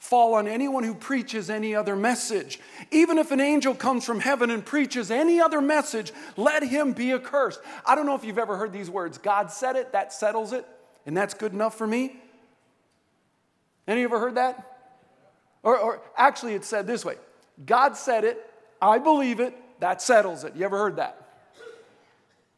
fall 0.00 0.34
on 0.34 0.48
anyone 0.48 0.82
who 0.82 0.94
preaches 0.94 1.50
any 1.50 1.74
other 1.74 1.94
message. 1.94 2.58
Even 2.90 3.18
if 3.18 3.30
an 3.30 3.38
angel 3.38 3.74
comes 3.74 4.04
from 4.04 4.18
heaven 4.18 4.50
and 4.50 4.64
preaches 4.64 5.10
any 5.10 5.40
other 5.40 5.60
message, 5.60 6.10
let 6.38 6.62
him 6.62 6.92
be 6.92 7.12
accursed. 7.12 7.60
I 7.84 7.94
don't 7.94 8.06
know 8.06 8.14
if 8.14 8.24
you've 8.24 8.38
ever 8.38 8.56
heard 8.56 8.72
these 8.72 8.90
words 8.90 9.18
God 9.18 9.52
said 9.52 9.76
it, 9.76 9.92
that 9.92 10.12
settles 10.12 10.52
it, 10.52 10.66
and 11.04 11.14
that's 11.14 11.34
good 11.34 11.52
enough 11.52 11.76
for 11.76 11.86
me. 11.86 12.16
Any 13.86 14.02
ever 14.02 14.18
heard 14.18 14.36
that? 14.36 14.78
Or, 15.62 15.78
or 15.78 16.00
actually, 16.16 16.54
it's 16.54 16.66
said 16.66 16.86
this 16.86 17.04
way 17.04 17.16
God 17.64 17.94
said 17.94 18.24
it, 18.24 18.42
I 18.80 18.98
believe 18.98 19.38
it, 19.38 19.54
that 19.80 20.00
settles 20.00 20.44
it. 20.44 20.56
You 20.56 20.64
ever 20.64 20.78
heard 20.78 20.96
that? 20.96 21.28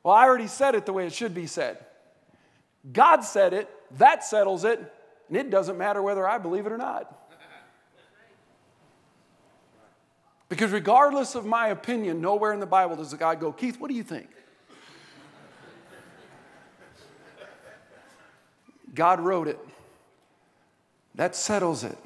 Well, 0.05 0.15
I 0.15 0.25
already 0.25 0.47
said 0.47 0.77
it 0.77 0.87
the 0.87 0.93
way 0.93 1.07
it 1.07 1.13
should 1.13 1.35
be 1.35 1.49
said. 1.49 1.79
God 2.93 3.23
said 3.23 3.53
it, 3.53 3.69
that 3.99 4.25
settles 4.25 4.65
it, 4.65 4.79
and 5.29 5.37
it 5.37 5.51
doesn't 5.51 5.77
matter 5.77 6.01
whether 6.03 6.27
I 6.27 6.39
believe 6.39 6.67
it 6.67 6.73
or 6.73 6.79
not. 6.79 7.19
Because 10.53 10.71
regardless 10.71 11.35
of 11.35 11.47
my 11.47 11.69
opinion, 11.69 12.21
nowhere 12.21 12.53
in 12.53 12.61
the 12.61 12.67
Bible 12.67 12.97
does 12.97 13.15
God 13.15 13.41
go, 13.41 13.53
Keith, 13.53 13.81
what 13.81 13.89
do 13.89 13.95
you 13.95 14.03
think? 14.03 14.29
God 18.95 19.19
wrote 19.19 19.49
it. 19.49 19.59
That 21.15 21.35
settles 21.35 21.85
it. 21.85 21.97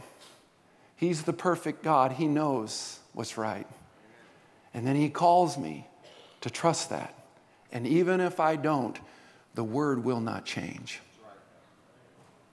He's 0.94 1.24
the 1.24 1.32
perfect 1.32 1.82
God. 1.82 2.12
He 2.12 2.28
knows 2.28 3.00
what's 3.14 3.36
right. 3.36 3.66
And 4.72 4.86
then 4.86 4.94
He 4.94 5.08
calls 5.08 5.58
me 5.58 5.84
to 6.42 6.48
trust 6.48 6.90
that. 6.90 7.18
And 7.72 7.84
even 7.84 8.20
if 8.20 8.38
I 8.38 8.54
don't, 8.54 8.96
the 9.56 9.64
word 9.64 10.04
will 10.04 10.20
not 10.20 10.44
change. 10.44 11.00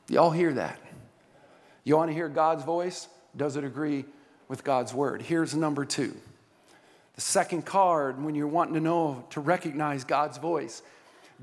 Y'all 0.09 0.31
hear 0.31 0.53
that? 0.53 0.79
You 1.83 1.97
want 1.97 2.09
to 2.09 2.15
hear 2.15 2.29
God's 2.29 2.63
voice? 2.63 3.07
Does 3.37 3.57
it 3.57 3.63
agree 3.63 4.05
with 4.53 4.63
God's 4.63 4.93
word? 4.93 5.23
Here's 5.23 5.55
number 5.55 5.83
two. 5.83 6.15
The 7.15 7.21
second 7.21 7.65
card, 7.65 8.23
when 8.23 8.35
you're 8.35 8.45
wanting 8.45 8.75
to 8.75 8.79
know 8.79 9.25
to 9.31 9.39
recognize 9.39 10.03
God's 10.03 10.37
voice, 10.37 10.83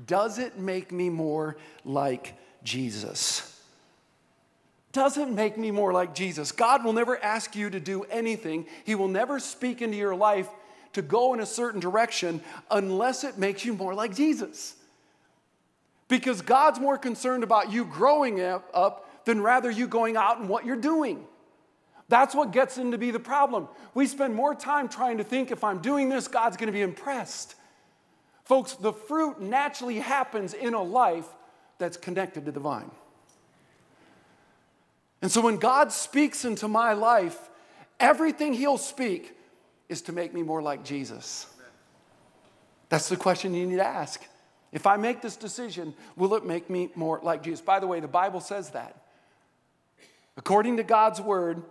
does 0.07 0.39
it 0.39 0.57
make 0.57 0.93
me 0.93 1.09
more 1.09 1.57
like 1.83 2.35
Jesus? 2.63 3.61
Does 4.93 5.17
it 5.17 5.27
make 5.27 5.57
me 5.57 5.71
more 5.71 5.91
like 5.91 6.15
Jesus? 6.15 6.53
God 6.53 6.85
will 6.85 6.93
never 6.93 7.21
ask 7.21 7.53
you 7.53 7.69
to 7.69 7.81
do 7.81 8.03
anything, 8.03 8.65
He 8.85 8.95
will 8.95 9.09
never 9.09 9.39
speak 9.39 9.81
into 9.81 9.97
your 9.97 10.15
life 10.15 10.47
to 10.93 11.01
go 11.01 11.33
in 11.33 11.41
a 11.41 11.45
certain 11.45 11.81
direction 11.81 12.39
unless 12.69 13.25
it 13.25 13.37
makes 13.37 13.65
you 13.65 13.73
more 13.73 13.93
like 13.93 14.15
Jesus. 14.15 14.73
Because 16.07 16.41
God's 16.41 16.79
more 16.79 16.97
concerned 16.97 17.43
about 17.43 17.73
you 17.73 17.83
growing 17.83 18.39
up 18.39 19.25
than 19.25 19.41
rather 19.41 19.69
you 19.69 19.85
going 19.85 20.15
out 20.15 20.39
and 20.39 20.47
what 20.47 20.65
you're 20.65 20.77
doing. 20.77 21.25
That's 22.11 22.35
what 22.35 22.51
gets 22.51 22.77
into 22.77 22.97
be 22.97 23.09
the 23.11 23.21
problem. 23.21 23.69
We 23.93 24.05
spend 24.05 24.35
more 24.35 24.53
time 24.53 24.89
trying 24.89 25.19
to 25.19 25.23
think 25.23 25.49
if 25.49 25.63
I'm 25.63 25.79
doing 25.79 26.09
this, 26.09 26.27
God's 26.27 26.57
going 26.57 26.67
to 26.67 26.73
be 26.73 26.81
impressed. 26.81 27.55
Folks, 28.43 28.73
the 28.73 28.91
fruit 28.91 29.39
naturally 29.39 29.99
happens 29.99 30.53
in 30.53 30.73
a 30.73 30.83
life 30.83 31.25
that's 31.77 31.95
connected 31.95 32.43
to 32.43 32.51
the 32.51 32.59
vine. 32.59 32.91
And 35.21 35.31
so 35.31 35.39
when 35.39 35.55
God 35.55 35.93
speaks 35.93 36.43
into 36.43 36.67
my 36.67 36.91
life, 36.91 37.39
everything 37.97 38.55
He'll 38.55 38.77
speak 38.77 39.33
is 39.87 40.01
to 40.01 40.11
make 40.11 40.33
me 40.33 40.43
more 40.43 40.61
like 40.61 40.83
Jesus. 40.83 41.47
That's 42.89 43.07
the 43.07 43.15
question 43.15 43.53
you 43.53 43.65
need 43.65 43.77
to 43.77 43.87
ask. 43.87 44.21
If 44.73 44.85
I 44.85 44.97
make 44.97 45.21
this 45.21 45.37
decision, 45.37 45.93
will 46.17 46.35
it 46.35 46.45
make 46.45 46.69
me 46.69 46.89
more 46.93 47.21
like 47.23 47.41
Jesus? 47.41 47.61
By 47.61 47.79
the 47.79 47.87
way, 47.87 48.01
the 48.01 48.09
Bible 48.09 48.41
says 48.41 48.71
that. 48.71 48.97
According 50.35 50.75
to 50.75 50.83
God's 50.83 51.21
word, 51.21 51.63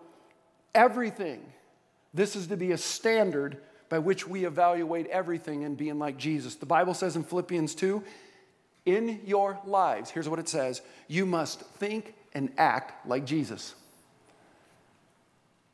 everything, 0.75 1.41
this 2.15 2.37
is 2.37 2.49
to 2.49 2.57
be 2.57 2.73
a 2.73 2.79
standard 2.79 3.59
by 3.89 3.99
which 3.99 4.27
we 4.27 4.45
evaluate 4.45 5.07
everything 5.09 5.63
in 5.63 5.75
being 5.75 5.99
like 5.99 6.17
Jesus. 6.17 6.55
The 6.55 6.67
Bible 6.67 6.95
says 6.95 7.17
in 7.17 7.25
Philippians 7.25 7.75
2 7.75 8.03
in 8.87 9.21
your 9.27 9.59
lives, 9.67 10.11
here's 10.11 10.29
what 10.29 10.39
it 10.39 10.49
says 10.49 10.81
you 11.09 11.27
must 11.27 11.61
think 11.61 12.15
and 12.33 12.51
act 12.57 13.07
like 13.07 13.27
Jesus. 13.27 13.75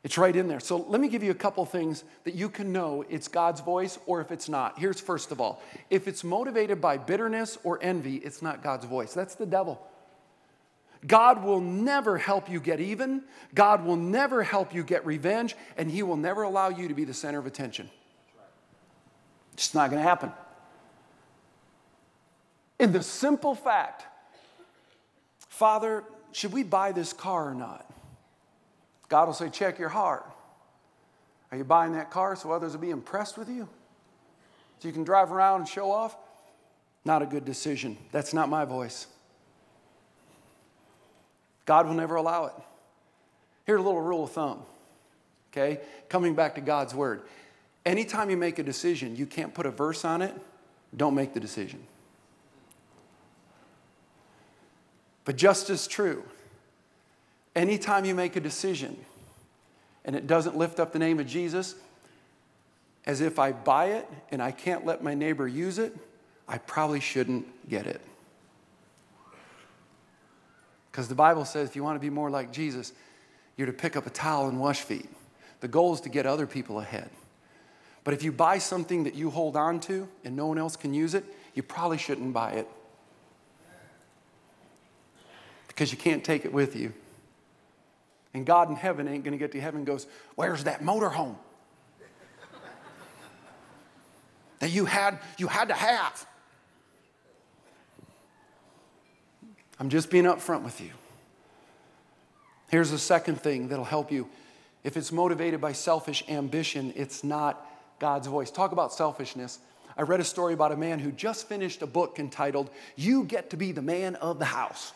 It's 0.03 0.17
right 0.17 0.35
in 0.35 0.47
there. 0.47 0.59
So 0.59 0.77
let 0.77 1.01
me 1.01 1.09
give 1.09 1.21
you 1.21 1.31
a 1.31 1.35
couple 1.35 1.65
things 1.65 2.03
that 2.23 2.33
you 2.33 2.49
can 2.49 2.71
know 2.71 3.03
it's 3.09 3.27
God's 3.27 3.61
voice 3.61 3.99
or 4.05 4.21
if 4.21 4.31
it's 4.31 4.47
not. 4.47 4.79
Here's 4.79 4.99
first 4.99 5.31
of 5.31 5.41
all 5.41 5.61
if 5.89 6.07
it's 6.07 6.23
motivated 6.23 6.79
by 6.81 6.97
bitterness 6.97 7.57
or 7.63 7.79
envy, 7.81 8.15
it's 8.15 8.41
not 8.41 8.63
God's 8.63 8.85
voice. 8.85 9.13
That's 9.13 9.35
the 9.35 9.45
devil. 9.45 9.85
God 11.05 11.43
will 11.43 11.61
never 11.61 12.17
help 12.17 12.49
you 12.49 12.59
get 12.59 12.79
even. 12.79 13.23
God 13.53 13.85
will 13.85 13.95
never 13.95 14.43
help 14.43 14.73
you 14.73 14.83
get 14.83 15.05
revenge, 15.05 15.55
and 15.77 15.91
He 15.91 16.01
will 16.03 16.17
never 16.17 16.43
allow 16.43 16.69
you 16.69 16.87
to 16.87 16.93
be 16.93 17.03
the 17.03 17.13
center 17.13 17.39
of 17.39 17.45
attention. 17.45 17.89
It's 19.53 19.73
not 19.73 19.89
going 19.89 20.01
to 20.01 20.07
happen. 20.07 20.31
In 22.79 22.91
the 22.91 23.03
simple 23.03 23.55
fact, 23.55 24.05
Father, 25.49 26.03
should 26.31 26.53
we 26.53 26.63
buy 26.63 26.91
this 26.91 27.13
car 27.13 27.49
or 27.49 27.55
not? 27.55 27.89
God 29.09 29.25
will 29.25 29.33
say, 29.33 29.49
check 29.49 29.79
your 29.79 29.89
heart. 29.89 30.29
Are 31.51 31.57
you 31.57 31.63
buying 31.63 31.93
that 31.93 32.11
car 32.11 32.35
so 32.35 32.51
others 32.51 32.73
will 32.73 32.81
be 32.81 32.89
impressed 32.89 33.37
with 33.37 33.49
you? 33.49 33.67
So 34.79 34.87
you 34.87 34.93
can 34.93 35.03
drive 35.03 35.31
around 35.31 35.61
and 35.61 35.69
show 35.69 35.91
off? 35.91 36.15
Not 37.05 37.21
a 37.21 37.25
good 37.25 37.45
decision. 37.45 37.97
That's 38.11 38.33
not 38.33 38.49
my 38.49 38.65
voice. 38.65 39.07
God 41.67 41.85
will 41.85 41.93
never 41.93 42.15
allow 42.15 42.47
it. 42.47 42.53
Here's 43.65 43.79
a 43.79 43.83
little 43.83 44.01
rule 44.01 44.23
of 44.23 44.31
thumb, 44.31 44.63
okay? 45.51 45.81
Coming 46.09 46.33
back 46.33 46.55
to 46.55 46.61
God's 46.61 46.95
word. 46.95 47.21
Anytime 47.85 48.31
you 48.31 48.37
make 48.37 48.57
a 48.57 48.63
decision, 48.63 49.15
you 49.15 49.27
can't 49.27 49.53
put 49.53 49.67
a 49.67 49.71
verse 49.71 50.03
on 50.03 50.23
it, 50.23 50.33
don't 50.95 51.13
make 51.13 51.35
the 51.35 51.39
decision. 51.39 51.85
But 55.25 55.35
just 55.35 55.69
as 55.69 55.87
true, 55.87 56.23
Anytime 57.57 58.05
you 58.05 58.13
make 58.13 58.35
a 58.35 58.39
decision 58.39 58.95
and 60.05 60.15
it 60.15 60.27
doesn't 60.27 60.55
lift 60.55 60.79
up 60.79 60.93
the 60.93 60.99
name 60.99 61.19
of 61.19 61.25
Jesus, 61.25 61.73
as 63.07 63.19
if 63.19 63.39
I 63.39 63.51
buy 63.51 63.85
it 63.93 64.07
and 64.29 64.43
I 64.43 64.51
can't 64.51 64.85
let 64.85 65.03
my 65.03 65.15
neighbor 65.15 65.47
use 65.47 65.79
it, 65.79 65.97
I 66.47 66.59
probably 66.59 66.99
shouldn't 66.99 67.47
get 67.67 67.87
it. 67.87 67.99
Because 70.97 71.09
the 71.09 71.13
Bible 71.13 71.45
says 71.45 71.69
if 71.69 71.75
you 71.75 71.83
want 71.83 71.95
to 71.95 71.99
be 71.99 72.09
more 72.09 72.31
like 72.31 72.51
Jesus, 72.51 72.91
you're 73.55 73.67
to 73.67 73.71
pick 73.71 73.95
up 73.95 74.07
a 74.07 74.09
towel 74.09 74.47
and 74.47 74.59
wash 74.59 74.81
feet. 74.81 75.07
The 75.59 75.67
goal 75.67 75.93
is 75.93 76.01
to 76.01 76.09
get 76.09 76.25
other 76.25 76.47
people 76.47 76.79
ahead. 76.79 77.11
But 78.03 78.15
if 78.15 78.23
you 78.23 78.31
buy 78.31 78.57
something 78.57 79.03
that 79.03 79.13
you 79.13 79.29
hold 79.29 79.55
on 79.55 79.79
to 79.81 80.07
and 80.25 80.35
no 80.35 80.47
one 80.47 80.57
else 80.57 80.75
can 80.75 80.95
use 80.95 81.13
it, 81.13 81.23
you 81.53 81.61
probably 81.61 81.99
shouldn't 81.99 82.33
buy 82.33 82.53
it. 82.53 82.67
Because 85.67 85.91
you 85.91 85.99
can't 85.99 86.23
take 86.23 86.45
it 86.45 86.51
with 86.51 86.75
you. 86.75 86.91
And 88.33 88.43
God 88.43 88.71
in 88.71 88.75
heaven 88.75 89.07
ain't 89.07 89.23
going 89.23 89.33
to 89.33 89.37
get 89.37 89.51
to 89.51 89.61
heaven 89.61 89.83
goes, 89.83 90.07
Where's 90.33 90.63
that 90.63 90.81
motorhome 90.81 91.35
that 94.61 94.71
you 94.71 94.85
had, 94.85 95.19
you 95.37 95.45
had 95.45 95.67
to 95.67 95.75
have? 95.75 96.25
I'm 99.79 99.89
just 99.89 100.09
being 100.09 100.25
upfront 100.25 100.63
with 100.63 100.81
you. 100.81 100.91
Here's 102.69 102.91
the 102.91 102.97
second 102.97 103.39
thing 103.41 103.69
that'll 103.69 103.85
help 103.85 104.11
you. 104.11 104.27
If 104.83 104.97
it's 104.97 105.11
motivated 105.11 105.61
by 105.61 105.73
selfish 105.73 106.23
ambition, 106.27 106.93
it's 106.95 107.23
not 107.23 107.65
God's 107.99 108.27
voice. 108.27 108.51
Talk 108.51 108.71
about 108.71 108.93
selfishness. 108.93 109.59
I 109.97 110.03
read 110.03 110.19
a 110.19 110.23
story 110.23 110.53
about 110.53 110.71
a 110.71 110.77
man 110.77 110.99
who 110.99 111.11
just 111.11 111.47
finished 111.47 111.81
a 111.81 111.87
book 111.87 112.19
entitled, 112.19 112.69
You 112.95 113.23
Get 113.23 113.49
to 113.51 113.57
Be 113.57 113.71
the 113.71 113.81
Man 113.81 114.15
of 114.15 114.39
the 114.39 114.45
House. 114.45 114.93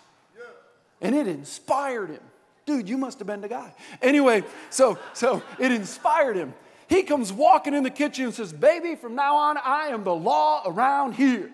And 1.02 1.16
it 1.16 1.28
inspired 1.28 2.12
him. 2.12 2.22
Dude, 2.66 2.88
you 2.88 2.98
must 2.98 3.18
have 3.18 3.28
been 3.28 3.42
the 3.42 3.50
guy. 3.50 3.74
Anyway, 4.02 4.44
so 4.70 5.00
so 5.14 5.42
it 5.58 5.72
inspired 5.72 6.36
him. 6.36 6.54
He 6.88 7.04
comes 7.04 7.34
walking 7.34 7.74
in 7.74 7.84
the 7.84 7.90
kitchen 7.90 8.26
and 8.26 8.34
says, 8.34 8.54
Baby, 8.54 8.96
from 8.96 9.16
now 9.16 9.36
on, 9.36 9.58
I 9.58 9.88
am 9.88 10.04
the 10.04 10.14
law 10.14 10.62
around 10.66 11.14
here. 11.14 11.50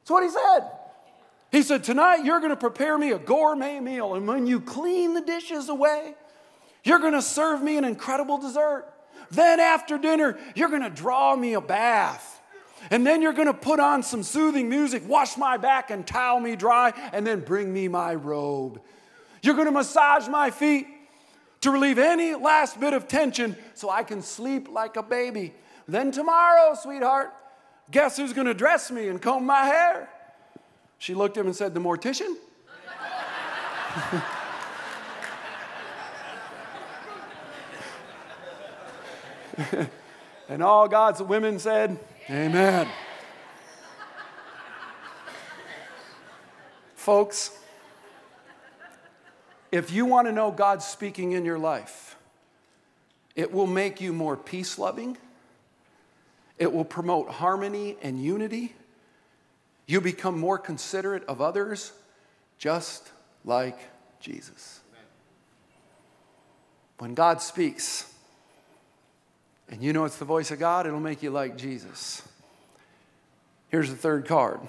That's 0.00 0.10
what 0.10 0.22
he 0.22 0.28
said. 0.28 0.70
He 1.56 1.62
said, 1.62 1.84
Tonight 1.84 2.22
you're 2.22 2.40
going 2.40 2.50
to 2.50 2.56
prepare 2.56 2.98
me 2.98 3.12
a 3.12 3.18
gourmet 3.18 3.80
meal, 3.80 4.14
and 4.14 4.28
when 4.28 4.46
you 4.46 4.60
clean 4.60 5.14
the 5.14 5.22
dishes 5.22 5.70
away, 5.70 6.14
you're 6.84 6.98
going 6.98 7.14
to 7.14 7.22
serve 7.22 7.62
me 7.62 7.78
an 7.78 7.84
incredible 7.84 8.36
dessert. 8.36 8.84
Then 9.30 9.58
after 9.58 9.96
dinner, 9.96 10.38
you're 10.54 10.68
going 10.68 10.82
to 10.82 10.90
draw 10.90 11.34
me 11.34 11.54
a 11.54 11.62
bath. 11.62 12.42
And 12.90 13.06
then 13.06 13.22
you're 13.22 13.32
going 13.32 13.46
to 13.46 13.54
put 13.54 13.80
on 13.80 14.02
some 14.02 14.22
soothing 14.22 14.68
music, 14.68 15.08
wash 15.08 15.38
my 15.38 15.56
back 15.56 15.90
and 15.90 16.06
towel 16.06 16.40
me 16.40 16.56
dry, 16.56 16.92
and 17.14 17.26
then 17.26 17.40
bring 17.40 17.72
me 17.72 17.88
my 17.88 18.14
robe. 18.14 18.82
You're 19.40 19.54
going 19.54 19.64
to 19.64 19.72
massage 19.72 20.28
my 20.28 20.50
feet 20.50 20.86
to 21.62 21.70
relieve 21.70 21.98
any 21.98 22.34
last 22.34 22.78
bit 22.78 22.92
of 22.92 23.08
tension 23.08 23.56
so 23.72 23.88
I 23.88 24.02
can 24.02 24.20
sleep 24.20 24.68
like 24.68 24.96
a 24.96 25.02
baby. 25.02 25.54
Then 25.88 26.12
tomorrow, 26.12 26.76
sweetheart, 26.78 27.32
guess 27.90 28.18
who's 28.18 28.34
going 28.34 28.46
to 28.46 28.52
dress 28.52 28.90
me 28.90 29.08
and 29.08 29.22
comb 29.22 29.46
my 29.46 29.64
hair? 29.64 30.10
She 30.98 31.14
looked 31.14 31.36
at 31.36 31.42
him 31.42 31.46
and 31.46 31.56
said, 31.56 31.74
The 31.74 31.80
mortician? 31.80 32.36
and 40.48 40.62
all 40.62 40.88
God's 40.88 41.22
women 41.22 41.58
said, 41.58 41.98
Amen. 42.28 42.88
Folks, 46.94 47.56
if 49.70 49.92
you 49.92 50.06
want 50.06 50.26
to 50.26 50.32
know 50.32 50.50
God 50.50 50.82
speaking 50.82 51.32
in 51.32 51.44
your 51.44 51.58
life, 51.58 52.16
it 53.36 53.52
will 53.52 53.66
make 53.66 54.00
you 54.00 54.12
more 54.12 54.36
peace 54.36 54.78
loving. 54.78 55.16
It 56.58 56.72
will 56.72 56.84
promote 56.84 57.28
harmony 57.28 57.96
and 58.02 58.22
unity. 58.22 58.74
You 59.86 60.00
become 60.00 60.38
more 60.38 60.58
considerate 60.58 61.24
of 61.26 61.40
others, 61.40 61.92
just 62.58 63.10
like 63.44 63.78
Jesus. 64.20 64.80
When 66.98 67.14
God 67.14 67.40
speaks, 67.40 68.12
and 69.68 69.82
you 69.82 69.92
know 69.92 70.04
it's 70.04 70.16
the 70.16 70.24
voice 70.24 70.50
of 70.50 70.58
God, 70.58 70.86
it'll 70.86 71.00
make 71.00 71.22
you 71.22 71.30
like 71.30 71.56
Jesus. 71.56 72.22
Here's 73.68 73.90
the 73.90 73.96
third 73.96 74.26
card. 74.26 74.60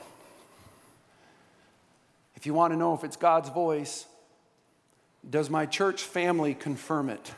If 2.36 2.46
you 2.46 2.54
want 2.54 2.74
to 2.74 2.78
know 2.78 2.94
if 2.94 3.04
it's 3.04 3.18
God's 3.18 3.50
voice, 3.50 4.06
does 5.28 5.50
my 5.50 5.66
church 5.66 6.04
family 6.04 6.54
confirm 6.54 7.10
it? 7.10 7.34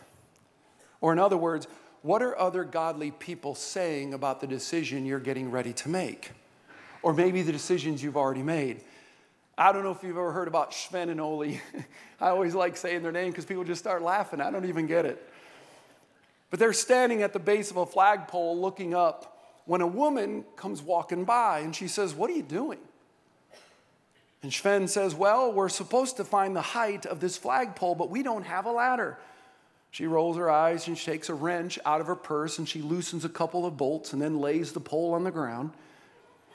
Or, 1.02 1.14
in 1.14 1.20
other 1.20 1.38
words, 1.38 1.68
what 2.02 2.22
are 2.22 2.38
other 2.38 2.64
godly 2.64 3.12
people 3.12 3.56
saying 3.56 4.14
about 4.14 4.42
the 4.42 4.48
decision 4.48 5.06
you're 5.06 5.20
getting 5.20 5.52
ready 5.52 5.74
to 5.74 5.90
make? 5.90 6.32
Or 7.02 7.14
maybe 7.14 7.42
the 7.42 7.52
decisions 7.52 8.04
you've 8.04 8.18
already 8.18 8.44
made. 8.44 8.82
I 9.58 9.72
don't 9.72 9.84
know 9.84 9.92
if 9.92 10.04
you've 10.04 10.18
ever 10.18 10.32
heard 10.32 10.48
about 10.48 10.74
Sven 10.74 11.10
and 11.10 11.20
Ole. 11.20 11.44
I 12.22 12.30
always 12.30 12.56
like 12.56 12.78
saying 12.78 13.04
their 13.04 13.12
name 13.12 13.32
because 13.32 13.46
people 13.46 13.64
just 13.64 13.82
start 13.82 14.02
laughing. 14.02 14.42
I 14.42 14.52
don't 14.52 14.66
even 14.66 14.88
get 14.88 15.06
it. 15.06 15.22
But 16.50 16.60
they're 16.60 16.74
standing 16.74 17.22
at 17.22 17.34
the 17.34 17.40
base 17.40 17.70
of 17.70 17.78
a 17.78 17.86
flagpole 17.86 18.60
looking 18.60 18.94
up 18.94 19.38
when 19.66 19.82
a 19.82 19.88
woman 19.88 20.46
comes 20.56 20.82
walking 20.82 21.26
by 21.26 21.60
and 21.60 21.76
she 21.76 21.88
says, 21.88 22.16
What 22.16 22.30
are 22.30 22.34
you 22.34 22.42
doing? 22.42 22.80
And 24.42 24.54
Sven 24.54 24.88
says, 24.88 25.14
Well, 25.14 25.52
we're 25.52 25.70
supposed 25.70 26.18
to 26.18 26.24
find 26.24 26.56
the 26.56 26.62
height 26.62 27.06
of 27.06 27.20
this 27.20 27.38
flagpole, 27.38 27.96
but 27.96 28.10
we 28.10 28.24
don't 28.24 28.46
have 28.46 28.66
a 28.66 28.72
ladder. 28.72 29.18
She 29.92 30.06
rolls 30.08 30.38
her 30.38 30.50
eyes 30.50 30.88
and 30.88 30.98
she 30.98 31.06
takes 31.06 31.30
a 31.30 31.34
wrench 31.34 31.80
out 31.86 32.00
of 32.00 32.08
her 32.08 32.16
purse 32.16 32.60
and 32.60 32.70
she 32.70 32.82
loosens 32.82 33.26
a 33.26 33.30
couple 33.30 33.66
of 33.66 33.76
bolts 33.76 34.14
and 34.14 34.22
then 34.22 34.40
lays 34.40 34.72
the 34.72 34.80
pole 34.80 35.14
on 35.14 35.24
the 35.24 35.32
ground. 35.32 35.72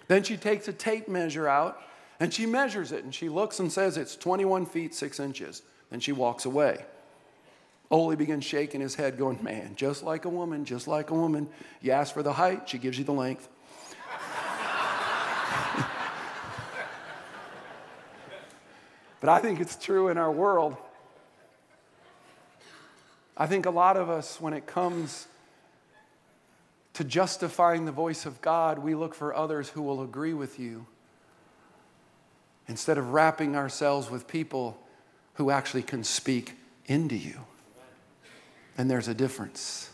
Then 0.08 0.22
she 0.22 0.36
takes 0.36 0.68
a 0.68 0.72
tape 0.72 1.08
measure 1.08 1.48
out 1.48 1.80
and 2.20 2.32
she 2.32 2.46
measures 2.46 2.92
it 2.92 3.04
and 3.04 3.14
she 3.14 3.28
looks 3.28 3.58
and 3.58 3.72
says 3.72 3.96
it's 3.96 4.16
21 4.16 4.66
feet 4.66 4.94
6 4.94 5.20
inches. 5.20 5.62
Then 5.90 6.00
she 6.00 6.12
walks 6.12 6.44
away. 6.44 6.84
Ole 7.90 8.16
begins 8.16 8.44
shaking 8.44 8.80
his 8.80 8.94
head, 8.94 9.18
going, 9.18 9.38
Man, 9.42 9.74
just 9.76 10.02
like 10.02 10.24
a 10.24 10.28
woman, 10.28 10.64
just 10.64 10.88
like 10.88 11.10
a 11.10 11.14
woman. 11.14 11.48
You 11.80 11.92
ask 11.92 12.14
for 12.14 12.22
the 12.22 12.32
height, 12.32 12.68
she 12.68 12.78
gives 12.78 12.98
you 12.98 13.04
the 13.04 13.12
length. 13.12 13.48
but 19.20 19.28
I 19.28 19.38
think 19.38 19.60
it's 19.60 19.76
true 19.76 20.08
in 20.08 20.18
our 20.18 20.32
world. 20.32 20.76
I 23.36 23.46
think 23.46 23.66
a 23.66 23.70
lot 23.70 23.96
of 23.96 24.08
us, 24.08 24.40
when 24.40 24.54
it 24.54 24.66
comes 24.66 25.26
to 26.94 27.04
justifying 27.04 27.84
the 27.84 27.92
voice 27.92 28.24
of 28.24 28.40
God, 28.40 28.78
we 28.78 28.94
look 28.94 29.14
for 29.14 29.34
others 29.34 29.68
who 29.68 29.82
will 29.82 30.02
agree 30.02 30.32
with 30.32 30.58
you 30.58 30.86
instead 32.66 32.98
of 32.98 33.12
wrapping 33.12 33.56
ourselves 33.56 34.10
with 34.10 34.26
people 34.26 34.80
who 35.34 35.50
actually 35.50 35.82
can 35.82 36.02
speak 36.04 36.54
into 36.86 37.16
you. 37.16 37.40
And 38.78 38.90
there's 38.90 39.08
a 39.08 39.14
difference. 39.14 39.90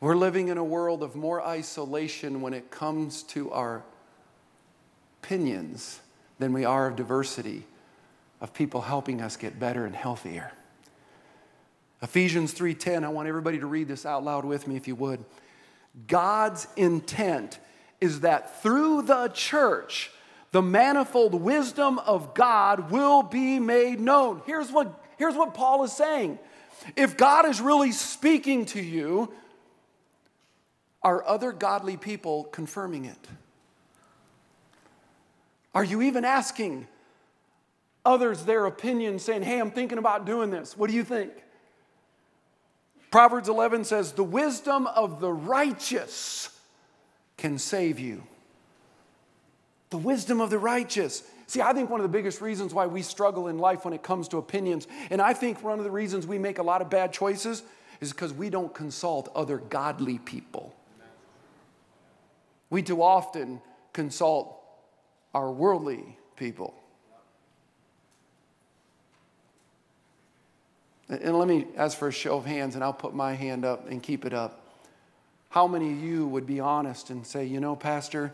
We're 0.00 0.16
living 0.16 0.48
in 0.48 0.58
a 0.58 0.64
world 0.64 1.02
of 1.02 1.16
more 1.16 1.42
isolation 1.42 2.40
when 2.40 2.54
it 2.54 2.70
comes 2.70 3.22
to 3.24 3.50
our 3.52 3.82
opinions 5.22 6.00
than 6.38 6.52
we 6.52 6.64
are 6.64 6.88
of 6.88 6.96
diversity, 6.96 7.64
of 8.40 8.52
people 8.52 8.82
helping 8.82 9.22
us 9.22 9.36
get 9.36 9.58
better 9.58 9.86
and 9.86 9.94
healthier. 9.94 10.52
Ephesians 12.02 12.52
3:10, 12.52 13.04
I 13.04 13.08
want 13.08 13.28
everybody 13.28 13.58
to 13.60 13.66
read 13.66 13.88
this 13.88 14.04
out 14.04 14.24
loud 14.24 14.44
with 14.44 14.66
me 14.66 14.76
if 14.76 14.88
you 14.88 14.96
would. 14.96 15.24
God's 16.08 16.66
intent 16.76 17.58
is 18.00 18.20
that 18.20 18.60
through 18.62 19.02
the 19.02 19.28
church 19.28 20.10
the 20.50 20.62
manifold 20.62 21.34
wisdom 21.34 21.98
of 22.00 22.34
God 22.34 22.90
will 22.90 23.22
be 23.22 23.58
made 23.58 23.98
known. 23.98 24.42
Here's 24.44 24.70
what, 24.70 25.02
here's 25.16 25.34
what 25.34 25.54
Paul 25.54 25.82
is 25.82 25.92
saying. 25.92 26.38
If 26.94 27.16
God 27.16 27.46
is 27.46 27.60
really 27.60 27.90
speaking 27.92 28.66
to 28.66 28.80
you, 28.80 29.32
are 31.02 31.26
other 31.26 31.52
godly 31.52 31.96
people 31.96 32.44
confirming 32.44 33.06
it? 33.06 33.28
Are 35.74 35.84
you 35.84 36.02
even 36.02 36.24
asking 36.24 36.86
others 38.04 38.44
their 38.44 38.66
opinion, 38.66 39.18
saying, 39.18 39.42
Hey, 39.42 39.58
I'm 39.58 39.70
thinking 39.70 39.98
about 39.98 40.26
doing 40.26 40.50
this. 40.50 40.76
What 40.76 40.90
do 40.90 40.96
you 40.96 41.04
think? 41.04 41.32
Proverbs 43.12 43.50
11 43.50 43.84
says, 43.84 44.12
The 44.12 44.24
wisdom 44.24 44.86
of 44.86 45.20
the 45.20 45.30
righteous 45.30 46.48
can 47.36 47.58
save 47.58 48.00
you. 48.00 48.22
The 49.90 49.98
wisdom 49.98 50.40
of 50.40 50.48
the 50.48 50.58
righteous. 50.58 51.22
See, 51.46 51.60
I 51.60 51.74
think 51.74 51.90
one 51.90 52.00
of 52.00 52.04
the 52.04 52.08
biggest 52.16 52.40
reasons 52.40 52.72
why 52.72 52.86
we 52.86 53.02
struggle 53.02 53.48
in 53.48 53.58
life 53.58 53.84
when 53.84 53.92
it 53.92 54.02
comes 54.02 54.28
to 54.28 54.38
opinions, 54.38 54.88
and 55.10 55.20
I 55.20 55.34
think 55.34 55.62
one 55.62 55.78
of 55.78 55.84
the 55.84 55.90
reasons 55.90 56.26
we 56.26 56.38
make 56.38 56.58
a 56.58 56.62
lot 56.62 56.80
of 56.80 56.88
bad 56.88 57.12
choices 57.12 57.62
is 58.00 58.12
because 58.12 58.32
we 58.32 58.48
don't 58.48 58.72
consult 58.72 59.30
other 59.34 59.58
godly 59.58 60.18
people. 60.18 60.74
We 62.70 62.82
too 62.82 63.02
often 63.02 63.60
consult 63.92 64.58
our 65.34 65.52
worldly 65.52 66.16
people. 66.36 66.81
And 71.08 71.38
let 71.38 71.48
me 71.48 71.66
ask 71.76 71.98
for 71.98 72.08
a 72.08 72.12
show 72.12 72.36
of 72.36 72.46
hands, 72.46 72.74
and 72.74 72.82
I'll 72.82 72.92
put 72.92 73.14
my 73.14 73.34
hand 73.34 73.64
up 73.64 73.88
and 73.88 74.02
keep 74.02 74.24
it 74.24 74.32
up. 74.32 74.60
How 75.50 75.66
many 75.66 75.92
of 75.92 75.98
you 75.98 76.26
would 76.28 76.46
be 76.46 76.60
honest 76.60 77.10
and 77.10 77.26
say, 77.26 77.44
you 77.44 77.60
know, 77.60 77.76
Pastor, 77.76 78.32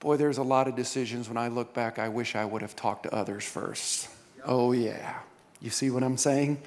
boy, 0.00 0.16
there's 0.16 0.38
a 0.38 0.42
lot 0.42 0.68
of 0.68 0.76
decisions 0.76 1.28
when 1.28 1.38
I 1.38 1.48
look 1.48 1.72
back, 1.72 1.98
I 1.98 2.08
wish 2.08 2.36
I 2.36 2.44
would 2.44 2.60
have 2.62 2.76
talked 2.76 3.04
to 3.04 3.14
others 3.14 3.44
first. 3.44 4.08
Yep. 4.36 4.44
Oh, 4.48 4.72
yeah. 4.72 5.20
You 5.60 5.70
see 5.70 5.90
what 5.90 6.02
I'm 6.02 6.18
saying? 6.18 6.60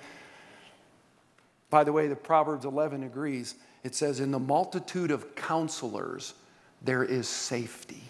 By 1.69 1.83
the 1.83 1.91
way, 1.91 2.07
the 2.07 2.15
Proverbs 2.15 2.65
11 2.65 3.03
agrees. 3.03 3.55
It 3.83 3.95
says, 3.95 4.19
In 4.19 4.31
the 4.31 4.39
multitude 4.39 5.11
of 5.11 5.35
counselors, 5.35 6.33
there 6.81 7.03
is 7.03 7.27
safety. 7.27 8.03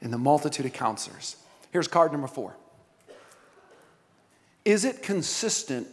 In 0.00 0.10
the 0.10 0.18
multitude 0.18 0.66
of 0.66 0.72
counselors. 0.72 1.36
Here's 1.72 1.88
card 1.88 2.12
number 2.12 2.28
four 2.28 2.54
is 4.68 4.84
it 4.84 5.02
consistent 5.02 5.88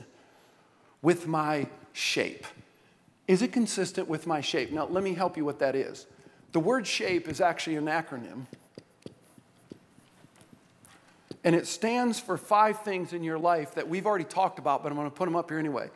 with 1.01 1.27
my 1.27 1.65
shape? 1.93 2.45
Is 3.25 3.41
it 3.41 3.53
consistent 3.53 4.09
with 4.09 4.27
my 4.27 4.41
shape? 4.41 4.69
Now, 4.73 4.85
let 4.85 5.01
me 5.01 5.13
help 5.13 5.37
you 5.37 5.45
what 5.45 5.59
that 5.59 5.77
is. 5.77 6.07
The 6.51 6.59
word 6.59 6.85
shape 6.85 7.29
is 7.29 7.39
actually 7.39 7.77
an 7.77 7.85
acronym, 7.85 8.47
and 11.45 11.55
it 11.55 11.67
stands 11.67 12.19
for 12.19 12.37
five 12.37 12.81
things 12.81 13.13
in 13.13 13.23
your 13.23 13.39
life 13.39 13.75
that 13.75 13.87
we've 13.87 14.05
already 14.05 14.25
talked 14.25 14.59
about, 14.59 14.83
but 14.83 14.91
I'm 14.91 14.97
going 14.97 15.09
to 15.09 15.15
put 15.15 15.23
them 15.23 15.37
up 15.37 15.49
here 15.49 15.59
anyway. 15.59 15.89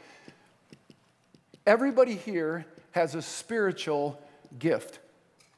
Everybody 1.68 2.16
here 2.16 2.66
has 2.92 3.14
a 3.14 3.22
spiritual 3.22 4.22
gift. 4.58 5.00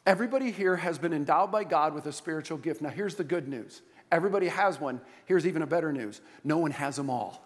Everybody 0.07 0.49
here 0.49 0.75
has 0.75 0.97
been 0.97 1.13
endowed 1.13 1.51
by 1.51 1.65
God 1.65 1.93
with 1.93 2.07
a 2.07 2.13
spiritual 2.13 2.57
gift. 2.57 2.81
Now, 2.81 2.89
here's 2.89 3.13
the 3.13 3.23
good 3.23 3.47
news 3.47 3.84
Everybody 4.12 4.47
has 4.47 4.80
one. 4.80 5.00
Here's 5.26 5.47
even 5.47 5.62
a 5.62 5.67
better 5.67 5.93
news 5.93 6.21
no 6.43 6.58
one 6.58 6.71
has 6.71 6.95
them 6.95 7.10
all. 7.10 7.45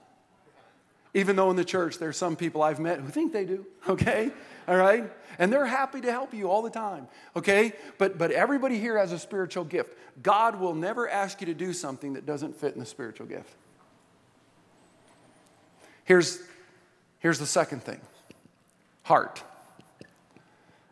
Even 1.14 1.38
though 1.38 1.50
in 1.50 1.56
the 1.56 1.66
church 1.66 1.98
there's 1.98 2.18
some 2.18 2.36
people 2.36 2.62
I've 2.62 2.80
met 2.80 3.00
who 3.00 3.08
think 3.08 3.32
they 3.32 3.46
do, 3.46 3.66
okay? 3.90 4.32
All 4.68 4.76
right? 4.76 5.10
And 5.38 5.52
they're 5.52 5.66
happy 5.66 6.02
to 6.02 6.12
help 6.12 6.34
you 6.34 6.50
all 6.50 6.62
the 6.62 6.70
time, 6.70 7.08
okay? 7.36 7.74
But, 7.98 8.18
but 8.18 8.32
everybody 8.32 8.80
here 8.80 8.98
has 8.98 9.12
a 9.12 9.20
spiritual 9.20 9.64
gift. 9.64 9.98
God 10.22 10.60
will 10.60 10.74
never 10.74 11.10
ask 11.10 11.40
you 11.42 11.48
to 11.48 11.54
do 11.54 11.72
something 11.72 12.14
that 12.14 12.26
doesn't 12.26 12.56
fit 12.56 12.74
in 12.74 12.80
the 12.80 12.86
spiritual 12.86 13.28
gift. 13.28 13.54
Here's, 16.04 16.42
here's 17.20 17.40
the 17.40 17.46
second 17.46 17.84
thing 17.84 18.00
heart. 19.04 19.44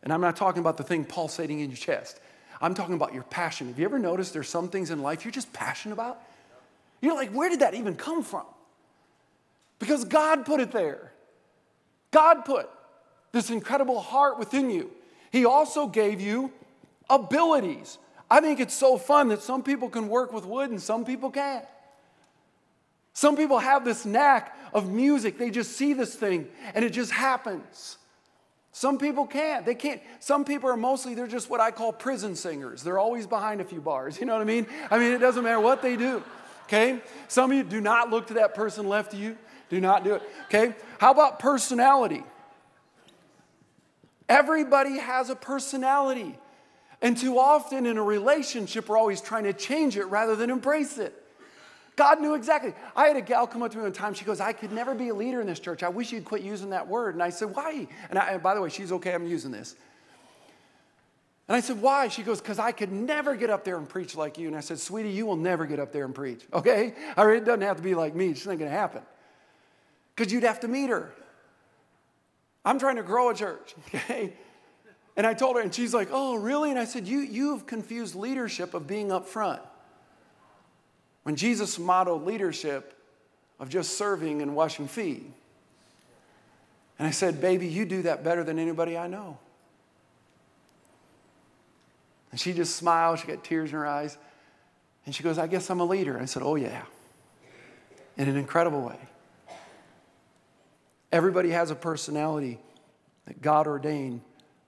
And 0.03 0.13
I'm 0.13 0.21
not 0.21 0.35
talking 0.35 0.59
about 0.59 0.77
the 0.77 0.83
thing 0.83 1.05
pulsating 1.05 1.61
in 1.61 1.69
your 1.69 1.77
chest. 1.77 2.19
I'm 2.63 2.73
talking 2.73 2.95
about 2.95 3.13
your 3.13 3.23
passion. 3.23 3.67
Have 3.67 3.77
you 3.77 3.83
ever 3.83 3.99
noticed 3.99 4.31
there's 4.31 4.47
some 4.47 4.69
things 4.69 4.89
in 4.89 5.01
life 5.01 5.25
you're 5.25 5.33
just 5.33 5.51
passionate 5.51 5.93
about? 5.93 6.21
You're 7.01 7.13
like, 7.13 7.31
where 7.31 7.49
did 7.49 7.59
that 7.59 7.73
even 7.73 7.95
come 7.95 8.23
from? 8.23 8.45
Because 9.79 10.05
God 10.05 10.45
put 10.45 10.61
it 10.61 10.71
there. 10.71 11.11
God 12.11 12.45
put 12.45 12.69
this 13.33 13.49
incredible 13.49 13.99
heart 13.99 14.39
within 14.39 14.69
you. 14.69 14.91
He 15.29 15.43
also 15.43 15.87
gave 15.87 16.21
you 16.21 16.53
abilities. 17.09 17.97
I 18.31 18.39
think 18.39 18.61
it's 18.61 18.73
so 18.73 18.97
fun 18.97 19.27
that 19.27 19.41
some 19.41 19.61
people 19.61 19.89
can 19.89 20.07
work 20.07 20.31
with 20.31 20.45
wood 20.45 20.69
and 20.69 20.81
some 20.81 21.03
people 21.03 21.31
can't. 21.31 21.65
Some 23.11 23.35
people 23.35 23.59
have 23.59 23.83
this 23.83 24.05
knack 24.05 24.57
of 24.73 24.89
music. 24.89 25.37
They 25.37 25.49
just 25.49 25.73
see 25.73 25.91
this 25.91 26.15
thing 26.15 26.47
and 26.73 26.85
it 26.85 26.91
just 26.91 27.11
happens. 27.11 27.97
Some 28.75 28.97
people 28.97 29.27
can't. 29.27 29.67
They 29.67 29.75
can't. 29.75 30.01
Some 30.19 30.43
people 30.43 30.67
are 30.67 30.75
mostly, 30.75 31.13
they're 31.13 31.27
just 31.27 31.47
what 31.47 31.61
I 31.61 31.69
call 31.69 31.93
prison 31.93 32.35
singers. 32.35 32.81
They're 32.81 32.97
always 32.97 33.27
behind 33.27 33.61
a 33.61 33.63
few 33.63 33.79
bars. 33.79 34.17
You 34.23 34.25
know 34.25 34.33
what 34.33 34.41
I 34.41 34.45
mean? 34.45 34.65
I 34.89 34.97
mean, 34.97 35.13
it 35.13 35.19
doesn't 35.19 35.43
matter 35.43 35.59
what 35.59 35.81
they 35.81 35.95
do. 35.95 36.23
Okay? 36.65 36.99
Some 37.27 37.51
of 37.51 37.57
you 37.57 37.63
do 37.63 37.79
not 37.79 38.09
look 38.09 38.27
to 38.27 38.35
that 38.35 38.55
person 38.55 38.89
left 38.89 39.13
of 39.13 39.19
you. 39.19 39.37
Do 39.69 39.79
not 39.79 40.03
do 40.03 40.15
it. 40.15 40.23
Okay? 40.45 40.73
How 40.97 41.11
about 41.11 41.37
personality? 41.39 42.23
Everybody 44.27 44.97
has 44.97 45.29
a 45.29 45.35
personality. 45.35 46.35
And 46.99 47.15
too 47.15 47.37
often 47.37 47.85
in 47.85 47.97
a 47.97 48.03
relationship, 48.03 48.89
we're 48.89 48.97
always 48.97 49.21
trying 49.21 49.43
to 49.43 49.53
change 49.53 49.97
it 49.97 50.05
rather 50.05 50.35
than 50.35 50.49
embrace 50.49 50.97
it. 50.97 51.13
God 51.95 52.19
knew 52.19 52.33
exactly. 52.33 52.73
I 52.95 53.07
had 53.07 53.17
a 53.17 53.21
gal 53.21 53.45
come 53.45 53.61
up 53.61 53.71
to 53.71 53.77
me 53.77 53.83
one 53.83 53.93
time. 53.93 54.13
She 54.13 54.25
goes, 54.25 54.39
I 54.39 54.53
could 54.53 54.71
never 54.71 54.95
be 54.95 55.09
a 55.09 55.13
leader 55.13 55.41
in 55.41 55.47
this 55.47 55.59
church. 55.59 55.83
I 55.83 55.89
wish 55.89 56.11
you'd 56.11 56.25
quit 56.25 56.41
using 56.41 56.71
that 56.71 56.87
word. 56.87 57.13
And 57.13 57.21
I 57.21 57.29
said, 57.29 57.55
Why? 57.55 57.87
And, 58.09 58.17
I, 58.17 58.31
and 58.31 58.43
by 58.43 58.55
the 58.55 58.61
way, 58.61 58.69
she's 58.69 58.91
okay, 58.91 59.13
I'm 59.13 59.27
using 59.27 59.51
this. 59.51 59.75
And 61.47 61.55
I 61.55 61.59
said, 61.59 61.81
Why? 61.81 62.07
She 62.07 62.23
goes, 62.23 62.41
Because 62.41 62.57
I 62.57 62.71
could 62.71 62.91
never 62.91 63.35
get 63.35 63.51
up 63.51 63.63
there 63.63 63.77
and 63.77 63.87
preach 63.87 64.15
like 64.15 64.37
you. 64.37 64.47
And 64.47 64.55
I 64.55 64.61
said, 64.61 64.79
Sweetie, 64.79 65.11
you 65.11 65.25
will 65.25 65.35
never 65.35 65.65
get 65.65 65.79
up 65.79 65.91
there 65.91 66.05
and 66.05 66.15
preach, 66.15 66.41
okay? 66.51 66.95
I 67.15 67.25
mean, 67.25 67.35
it 67.35 67.45
doesn't 67.45 67.61
have 67.61 67.77
to 67.77 67.83
be 67.83 67.93
like 67.93 68.15
me, 68.15 68.29
it's 68.29 68.45
not 68.45 68.57
gonna 68.57 68.71
happen. 68.71 69.03
Because 70.15 70.31
you'd 70.33 70.43
have 70.43 70.61
to 70.61 70.67
meet 70.67 70.89
her. 70.89 71.13
I'm 72.65 72.79
trying 72.79 72.95
to 72.95 73.03
grow 73.03 73.29
a 73.29 73.35
church, 73.35 73.75
okay? 73.87 74.33
And 75.15 75.27
I 75.27 75.35
told 75.35 75.57
her, 75.57 75.61
and 75.61 75.73
she's 75.73 75.93
like, 75.93 76.09
Oh, 76.11 76.35
really? 76.35 76.71
And 76.71 76.79
I 76.79 76.85
said, 76.85 77.07
you, 77.07 77.19
You've 77.19 77.67
confused 77.67 78.15
leadership 78.15 78.73
of 78.73 78.87
being 78.87 79.11
up 79.11 79.27
front. 79.27 79.61
When 81.23 81.35
Jesus 81.35 81.79
modeled 81.79 82.25
leadership 82.25 82.93
of 83.59 83.69
just 83.69 83.97
serving 83.97 84.41
and 84.41 84.55
washing 84.55 84.87
feet. 84.87 85.23
And 86.99 87.07
I 87.07 87.11
said, 87.11 87.41
Baby, 87.41 87.67
you 87.67 87.85
do 87.85 88.01
that 88.03 88.23
better 88.23 88.43
than 88.43 88.59
anybody 88.59 88.97
I 88.97 89.07
know. 89.07 89.37
And 92.31 92.39
she 92.39 92.53
just 92.53 92.75
smiled. 92.75 93.19
She 93.19 93.27
got 93.27 93.43
tears 93.43 93.69
in 93.69 93.75
her 93.75 93.87
eyes. 93.87 94.17
And 95.05 95.13
she 95.13 95.23
goes, 95.23 95.37
I 95.37 95.47
guess 95.47 95.69
I'm 95.69 95.79
a 95.79 95.85
leader. 95.85 96.19
I 96.19 96.25
said, 96.25 96.43
Oh, 96.43 96.55
yeah. 96.55 96.81
In 98.17 98.27
an 98.27 98.37
incredible 98.37 98.81
way. 98.81 98.97
Everybody 101.11 101.51
has 101.51 101.71
a 101.71 101.75
personality 101.75 102.59
that 103.27 103.41
God 103.41 103.67
ordained, 103.67 104.21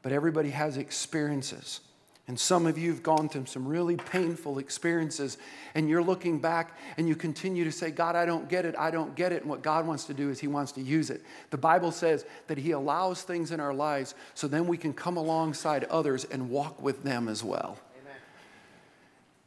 but 0.03 0.11
everybody 0.11 0.51
has 0.51 0.77
experiences. 0.77 1.81
And 2.27 2.39
some 2.39 2.65
of 2.65 2.75
you 2.75 2.89
have 2.89 3.03
gone 3.03 3.29
through 3.29 3.45
some 3.45 3.67
really 3.67 3.97
painful 3.97 4.57
experiences, 4.57 5.37
and 5.75 5.87
you're 5.87 6.01
looking 6.01 6.39
back 6.39 6.75
and 6.97 7.07
you 7.07 7.15
continue 7.15 7.63
to 7.65 7.71
say, 7.71 7.91
God, 7.91 8.15
I 8.15 8.25
don't 8.25 8.49
get 8.49 8.65
it, 8.65 8.73
I 8.79 8.89
don't 8.89 9.13
get 9.15 9.31
it. 9.31 9.41
And 9.41 9.49
what 9.49 9.61
God 9.61 9.85
wants 9.85 10.05
to 10.05 10.13
do 10.15 10.31
is 10.31 10.39
He 10.39 10.47
wants 10.47 10.71
to 10.73 10.81
use 10.81 11.11
it. 11.11 11.21
The 11.51 11.57
Bible 11.57 11.91
says 11.91 12.25
that 12.47 12.57
He 12.57 12.71
allows 12.71 13.21
things 13.21 13.51
in 13.51 13.59
our 13.59 13.75
lives 13.75 14.15
so 14.33 14.47
then 14.47 14.65
we 14.65 14.75
can 14.75 14.91
come 14.91 15.17
alongside 15.17 15.83
others 15.85 16.25
and 16.25 16.49
walk 16.49 16.81
with 16.81 17.03
them 17.03 17.27
as 17.27 17.43
well. 17.43 17.77
Amen. 18.01 18.17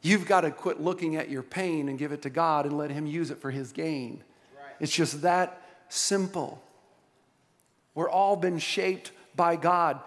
You've 0.01 0.25
got 0.25 0.41
to 0.41 0.51
quit 0.51 0.79
looking 0.79 1.17
at 1.17 1.29
your 1.29 1.43
pain 1.43 1.89
and 1.89 1.99
give 1.99 2.13
it 2.13 2.21
to 2.21 2.29
God 2.29 2.65
and 2.65 2.77
let 2.77 2.91
Him 2.91 3.05
use 3.05 3.29
it 3.29 3.39
for 3.39 3.51
His 3.51 3.73
gain. 3.73 4.23
Right. 4.55 4.75
It's 4.79 4.95
just 4.95 5.21
that 5.23 5.61
simple. 5.89 6.63
We're 7.93 8.09
all 8.09 8.37
been 8.37 8.59
shaped 8.59 9.11
by 9.35 9.57
God. 9.57 9.99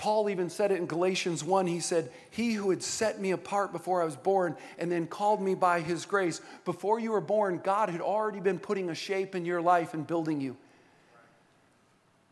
Paul 0.00 0.30
even 0.30 0.48
said 0.48 0.72
it 0.72 0.78
in 0.78 0.86
Galatians 0.86 1.44
1. 1.44 1.66
He 1.66 1.78
said, 1.78 2.10
He 2.30 2.54
who 2.54 2.70
had 2.70 2.82
set 2.82 3.20
me 3.20 3.32
apart 3.32 3.70
before 3.70 4.00
I 4.00 4.06
was 4.06 4.16
born 4.16 4.56
and 4.78 4.90
then 4.90 5.06
called 5.06 5.42
me 5.42 5.54
by 5.54 5.80
his 5.80 6.06
grace. 6.06 6.40
Before 6.64 6.98
you 6.98 7.12
were 7.12 7.20
born, 7.20 7.60
God 7.62 7.90
had 7.90 8.00
already 8.00 8.40
been 8.40 8.58
putting 8.58 8.88
a 8.88 8.94
shape 8.94 9.34
in 9.34 9.44
your 9.44 9.60
life 9.60 9.92
and 9.92 10.06
building 10.06 10.40
you. 10.40 10.56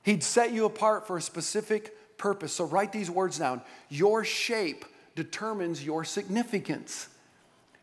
He'd 0.03 0.23
set 0.23 0.51
you 0.53 0.65
apart 0.65 1.07
for 1.07 1.19
a 1.19 1.21
specific 1.21 2.17
purpose. 2.17 2.55
So 2.55 2.65
write 2.65 2.91
these 2.91 3.11
words 3.11 3.39
down. 3.39 3.61
Your 3.91 4.25
shape 4.25 4.87
determines 5.15 5.85
your 5.85 6.05
significance. 6.05 7.09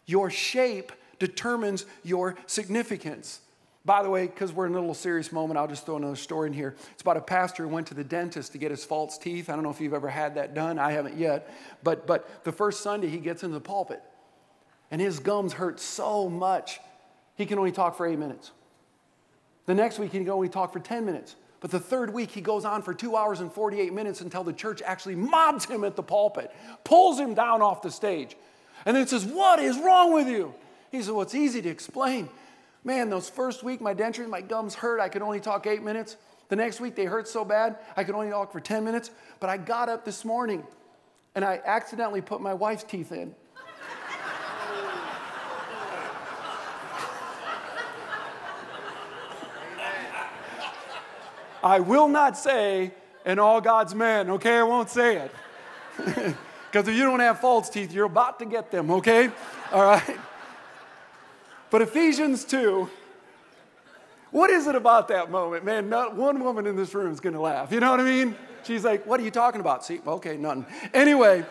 Your 0.07 0.31
shape 0.31 0.93
determines 1.19 1.85
your 2.03 2.37
significance. 2.47 3.39
By 3.85 4.01
the 4.01 4.09
way, 4.09 4.25
because 4.25 4.51
we're 4.51 4.65
in 4.65 4.71
a 4.71 4.79
little 4.79 4.95
serious 4.95 5.31
moment, 5.31 5.59
I'll 5.59 5.67
just 5.67 5.85
throw 5.85 5.97
another 5.97 6.15
story 6.15 6.47
in 6.47 6.53
here. 6.53 6.75
It's 6.93 7.03
about 7.03 7.17
a 7.17 7.21
pastor 7.21 7.63
who 7.63 7.69
went 7.69 7.85
to 7.87 7.93
the 7.93 8.03
dentist 8.03 8.51
to 8.53 8.57
get 8.57 8.71
his 8.71 8.83
false 8.83 9.17
teeth. 9.17 9.47
I 9.47 9.53
don't 9.53 9.63
know 9.63 9.69
if 9.69 9.79
you've 9.79 9.93
ever 9.93 10.09
had 10.09 10.35
that 10.35 10.55
done. 10.55 10.79
I 10.79 10.91
haven't 10.91 11.17
yet. 11.17 11.53
But, 11.83 12.07
but 12.07 12.43
the 12.43 12.51
first 12.51 12.81
Sunday, 12.81 13.07
he 13.07 13.19
gets 13.19 13.43
into 13.43 13.53
the 13.53 13.61
pulpit, 13.61 14.01
and 14.89 14.99
his 14.99 15.19
gums 15.19 15.53
hurt 15.53 15.79
so 15.79 16.27
much, 16.27 16.79
he 17.35 17.45
can 17.45 17.59
only 17.59 17.71
talk 17.71 17.95
for 17.95 18.07
eight 18.07 18.17
minutes. 18.17 18.51
The 19.67 19.75
next 19.75 19.99
week, 19.99 20.11
he 20.11 20.19
can 20.19 20.29
only 20.29 20.49
talk 20.49 20.73
for 20.73 20.79
10 20.79 21.05
minutes. 21.05 21.35
But 21.59 21.69
the 21.69 21.79
third 21.79 22.13
week, 22.13 22.31
he 22.31 22.41
goes 22.41 22.65
on 22.65 22.81
for 22.81 22.93
two 22.93 23.15
hours 23.15 23.39
and 23.39 23.51
48 23.51 23.93
minutes 23.93 24.21
until 24.21 24.43
the 24.43 24.53
church 24.53 24.81
actually 24.83 25.15
mobs 25.15 25.65
him 25.65 25.83
at 25.83 25.95
the 25.95 26.03
pulpit, 26.03 26.51
pulls 26.83 27.19
him 27.19 27.33
down 27.35 27.61
off 27.61 27.81
the 27.81 27.91
stage, 27.91 28.35
and 28.85 28.95
then 28.95 29.05
says, 29.07 29.25
What 29.25 29.59
is 29.59 29.77
wrong 29.77 30.13
with 30.13 30.27
you? 30.27 30.53
He 30.91 31.01
said, 31.01 31.13
Well, 31.13 31.23
it's 31.23 31.35
easy 31.35 31.61
to 31.61 31.69
explain. 31.69 32.29
Man, 32.85 33.09
those 33.09 33.29
first 33.29 33.63
week, 33.63 33.81
my 33.81 33.95
dentures, 33.95 34.29
my 34.29 34.41
gums 34.41 34.75
hurt. 34.75 35.01
I 35.01 35.09
could 35.09 35.23
only 35.23 35.39
talk 35.39 35.65
eight 35.65 35.83
minutes. 35.83 36.17
The 36.49 36.55
next 36.55 36.79
week, 36.79 36.95
they 36.95 37.05
hurt 37.05 37.27
so 37.27 37.43
bad, 37.43 37.77
I 37.97 38.03
could 38.03 38.13
only 38.13 38.29
talk 38.29 38.51
for 38.51 38.59
10 38.59 38.83
minutes. 38.83 39.09
But 39.39 39.49
I 39.49 39.57
got 39.57 39.89
up 39.89 40.05
this 40.05 40.23
morning 40.23 40.63
and 41.33 41.43
I 41.43 41.59
accidentally 41.65 42.21
put 42.21 42.39
my 42.39 42.53
wife's 42.53 42.83
teeth 42.83 43.11
in. 43.11 43.33
I 51.63 51.79
will 51.79 52.07
not 52.07 52.37
say, 52.37 52.93
and 53.25 53.39
all 53.39 53.59
God's 53.59 53.95
men, 53.95 54.29
okay? 54.29 54.59
I 54.59 54.63
won't 54.63 54.89
say 54.89 55.17
it. 55.17 56.35
Because 56.75 56.89
if 56.89 56.95
you 56.95 57.03
don't 57.03 57.21
have 57.21 57.39
false 57.39 57.69
teeth, 57.69 57.93
you're 57.93 58.05
about 58.05 58.37
to 58.39 58.45
get 58.45 58.69
them, 58.69 58.91
okay? 58.91 59.29
All 59.71 59.81
right? 59.81 60.19
But 61.69 61.81
Ephesians 61.81 62.45
2, 62.45 62.89
what 64.31 64.49
is 64.49 64.67
it 64.67 64.75
about 64.75 65.07
that 65.07 65.31
moment? 65.31 65.63
Man, 65.63 65.89
not 65.89 66.15
one 66.15 66.43
woman 66.43 66.67
in 66.67 66.75
this 66.75 66.93
room 66.93 67.11
is 67.11 67.19
going 67.19 67.33
to 67.33 67.41
laugh. 67.41 67.71
You 67.71 67.79
know 67.79 67.91
what 67.91 67.99
I 67.99 68.03
mean? 68.03 68.35
She's 68.63 68.83
like, 68.83 69.05
What 69.05 69.19
are 69.19 69.23
you 69.23 69.31
talking 69.31 69.61
about? 69.61 69.85
See, 69.85 69.99
okay, 70.05 70.37
nothing. 70.37 70.65
Anyway, 70.93 71.45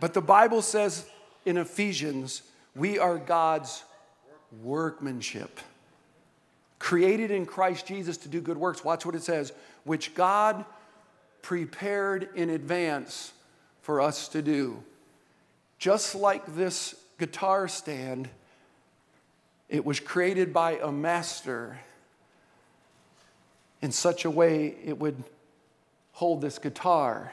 but 0.00 0.14
the 0.14 0.20
Bible 0.20 0.62
says 0.62 1.06
in 1.44 1.56
Ephesians, 1.56 2.42
we 2.74 2.98
are 2.98 3.18
God's 3.18 3.84
workmanship, 4.62 5.60
created 6.78 7.30
in 7.30 7.46
Christ 7.46 7.86
Jesus 7.86 8.16
to 8.18 8.28
do 8.28 8.40
good 8.40 8.58
works. 8.58 8.84
Watch 8.84 9.04
what 9.04 9.14
it 9.14 9.22
says, 9.22 9.52
which 9.84 10.14
God 10.14 10.64
prepared 11.42 12.30
in 12.34 12.50
advance 12.50 13.32
for 13.82 14.00
us 14.00 14.28
to 14.28 14.42
do. 14.42 14.82
Just 15.78 16.14
like 16.14 16.54
this 16.54 16.94
guitar 17.20 17.68
stand, 17.68 18.28
it 19.68 19.84
was 19.84 20.00
created 20.00 20.52
by 20.52 20.78
a 20.82 20.90
master 20.90 21.78
in 23.80 23.92
such 23.92 24.24
a 24.24 24.30
way 24.30 24.74
it 24.84 24.98
would 24.98 25.22
hold 26.12 26.40
this 26.40 26.58
guitar, 26.58 27.32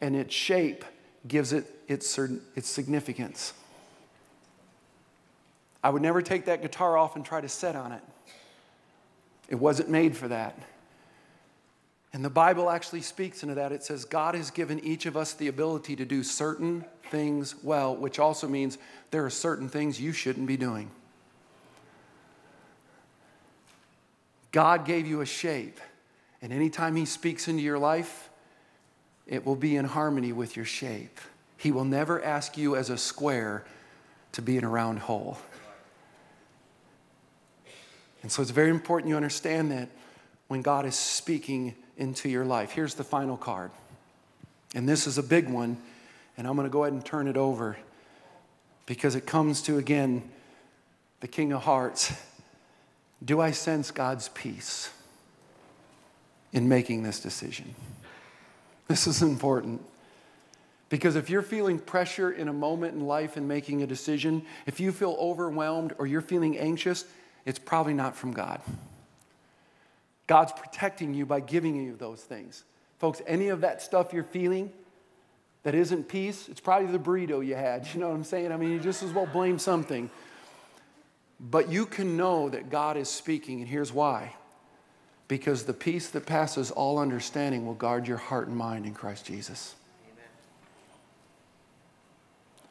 and 0.00 0.16
its 0.16 0.34
shape 0.34 0.84
gives 1.28 1.52
it 1.52 1.66
its, 1.86 2.18
its 2.18 2.68
significance. 2.68 3.52
I 5.82 5.90
would 5.90 6.02
never 6.02 6.22
take 6.22 6.44
that 6.44 6.62
guitar 6.62 6.96
off 6.96 7.16
and 7.16 7.24
try 7.24 7.40
to 7.40 7.48
set 7.48 7.74
on 7.74 7.92
it. 7.92 8.02
It 9.48 9.56
wasn't 9.56 9.90
made 9.90 10.16
for 10.16 10.28
that. 10.28 10.56
And 12.12 12.24
the 12.24 12.30
Bible 12.30 12.70
actually 12.70 13.02
speaks 13.02 13.42
into 13.42 13.56
that. 13.56 13.72
It 13.72 13.82
says, 13.82 14.04
God 14.04 14.34
has 14.34 14.50
given 14.50 14.78
each 14.80 15.06
of 15.06 15.16
us 15.16 15.32
the 15.32 15.48
ability 15.48 15.96
to 15.96 16.04
do 16.04 16.22
certain 16.22 16.84
things 17.10 17.54
well, 17.62 17.94
which 17.94 18.18
also 18.18 18.48
means 18.48 18.78
there 19.10 19.24
are 19.24 19.30
certain 19.30 19.68
things 19.68 20.00
you 20.00 20.12
shouldn't 20.12 20.46
be 20.46 20.56
doing. 20.56 20.90
God 24.52 24.84
gave 24.84 25.06
you 25.06 25.20
a 25.20 25.26
shape, 25.26 25.78
and 26.42 26.52
anytime 26.52 26.96
He 26.96 27.04
speaks 27.04 27.46
into 27.48 27.62
your 27.62 27.78
life, 27.78 28.30
it 29.26 29.46
will 29.46 29.56
be 29.56 29.76
in 29.76 29.84
harmony 29.84 30.32
with 30.32 30.56
your 30.56 30.64
shape. 30.64 31.20
He 31.56 31.70
will 31.70 31.84
never 31.84 32.22
ask 32.24 32.56
you 32.56 32.74
as 32.74 32.90
a 32.90 32.98
square 32.98 33.64
to 34.32 34.42
be 34.42 34.56
in 34.56 34.64
a 34.64 34.68
round 34.68 35.00
hole. 35.00 35.38
And 38.22 38.30
so 38.30 38.42
it's 38.42 38.50
very 38.50 38.70
important 38.70 39.08
you 39.08 39.16
understand 39.16 39.70
that 39.70 39.88
when 40.48 40.62
God 40.62 40.84
is 40.84 40.96
speaking 40.96 41.74
into 41.96 42.28
your 42.28 42.44
life. 42.44 42.72
Here's 42.72 42.94
the 42.94 43.04
final 43.04 43.36
card. 43.36 43.70
And 44.74 44.88
this 44.88 45.06
is 45.06 45.18
a 45.18 45.22
big 45.22 45.48
one, 45.48 45.76
and 46.36 46.46
I'm 46.46 46.56
going 46.56 46.66
to 46.66 46.72
go 46.72 46.84
ahead 46.84 46.92
and 46.92 47.04
turn 47.04 47.28
it 47.28 47.36
over 47.36 47.76
because 48.86 49.14
it 49.14 49.26
comes 49.26 49.62
to, 49.62 49.78
again, 49.78 50.28
the 51.20 51.28
King 51.28 51.52
of 51.52 51.62
Hearts. 51.62 52.12
Do 53.24 53.40
I 53.40 53.50
sense 53.50 53.90
God's 53.90 54.28
peace 54.30 54.90
in 56.52 56.68
making 56.68 57.02
this 57.02 57.20
decision? 57.20 57.74
This 58.88 59.06
is 59.06 59.22
important 59.22 59.82
Because 60.90 61.14
if 61.14 61.30
you're 61.30 61.40
feeling 61.40 61.78
pressure 61.78 62.32
in 62.32 62.48
a 62.48 62.52
moment 62.52 62.94
in 62.94 63.06
life 63.06 63.36
and 63.36 63.48
making 63.48 63.82
a 63.82 63.86
decision, 63.86 64.42
if 64.66 64.80
you 64.80 64.92
feel 64.92 65.16
overwhelmed 65.18 65.94
or 65.98 66.06
you're 66.06 66.20
feeling 66.20 66.58
anxious, 66.58 67.04
it's 67.46 67.60
probably 67.60 67.94
not 67.94 68.16
from 68.16 68.32
God. 68.32 68.60
God's 70.26 70.52
protecting 70.52 71.14
you 71.14 71.24
by 71.24 71.40
giving 71.40 71.76
you 71.76 71.96
those 71.96 72.20
things. 72.20 72.64
Folks, 72.98 73.22
any 73.26 73.48
of 73.48 73.62
that 73.62 73.80
stuff 73.80 74.12
you're 74.12 74.24
feeling 74.24 74.72
that 75.62 75.74
isn't 75.74 76.08
peace, 76.08 76.48
it's 76.48 76.60
probably 76.60 76.90
the 76.90 76.98
burrito 76.98 77.44
you 77.44 77.54
had. 77.54 77.86
You 77.94 78.00
know 78.00 78.08
what 78.08 78.14
I'm 78.14 78.24
saying? 78.24 78.52
I 78.52 78.56
mean, 78.56 78.70
you 78.70 78.80
just 78.80 79.02
as 79.02 79.12
well 79.12 79.26
blame 79.26 79.58
something. 79.58 80.10
But 81.38 81.70
you 81.70 81.86
can 81.86 82.16
know 82.16 82.50
that 82.50 82.70
God 82.70 82.96
is 82.96 83.08
speaking, 83.08 83.60
and 83.60 83.68
here's 83.68 83.92
why. 83.92 84.34
Because 85.26 85.64
the 85.64 85.72
peace 85.72 86.08
that 86.10 86.26
passes 86.26 86.70
all 86.70 86.98
understanding 86.98 87.66
will 87.66 87.74
guard 87.74 88.06
your 88.06 88.18
heart 88.18 88.48
and 88.48 88.56
mind 88.56 88.84
in 88.84 88.94
Christ 88.94 89.24
Jesus. 89.24 89.74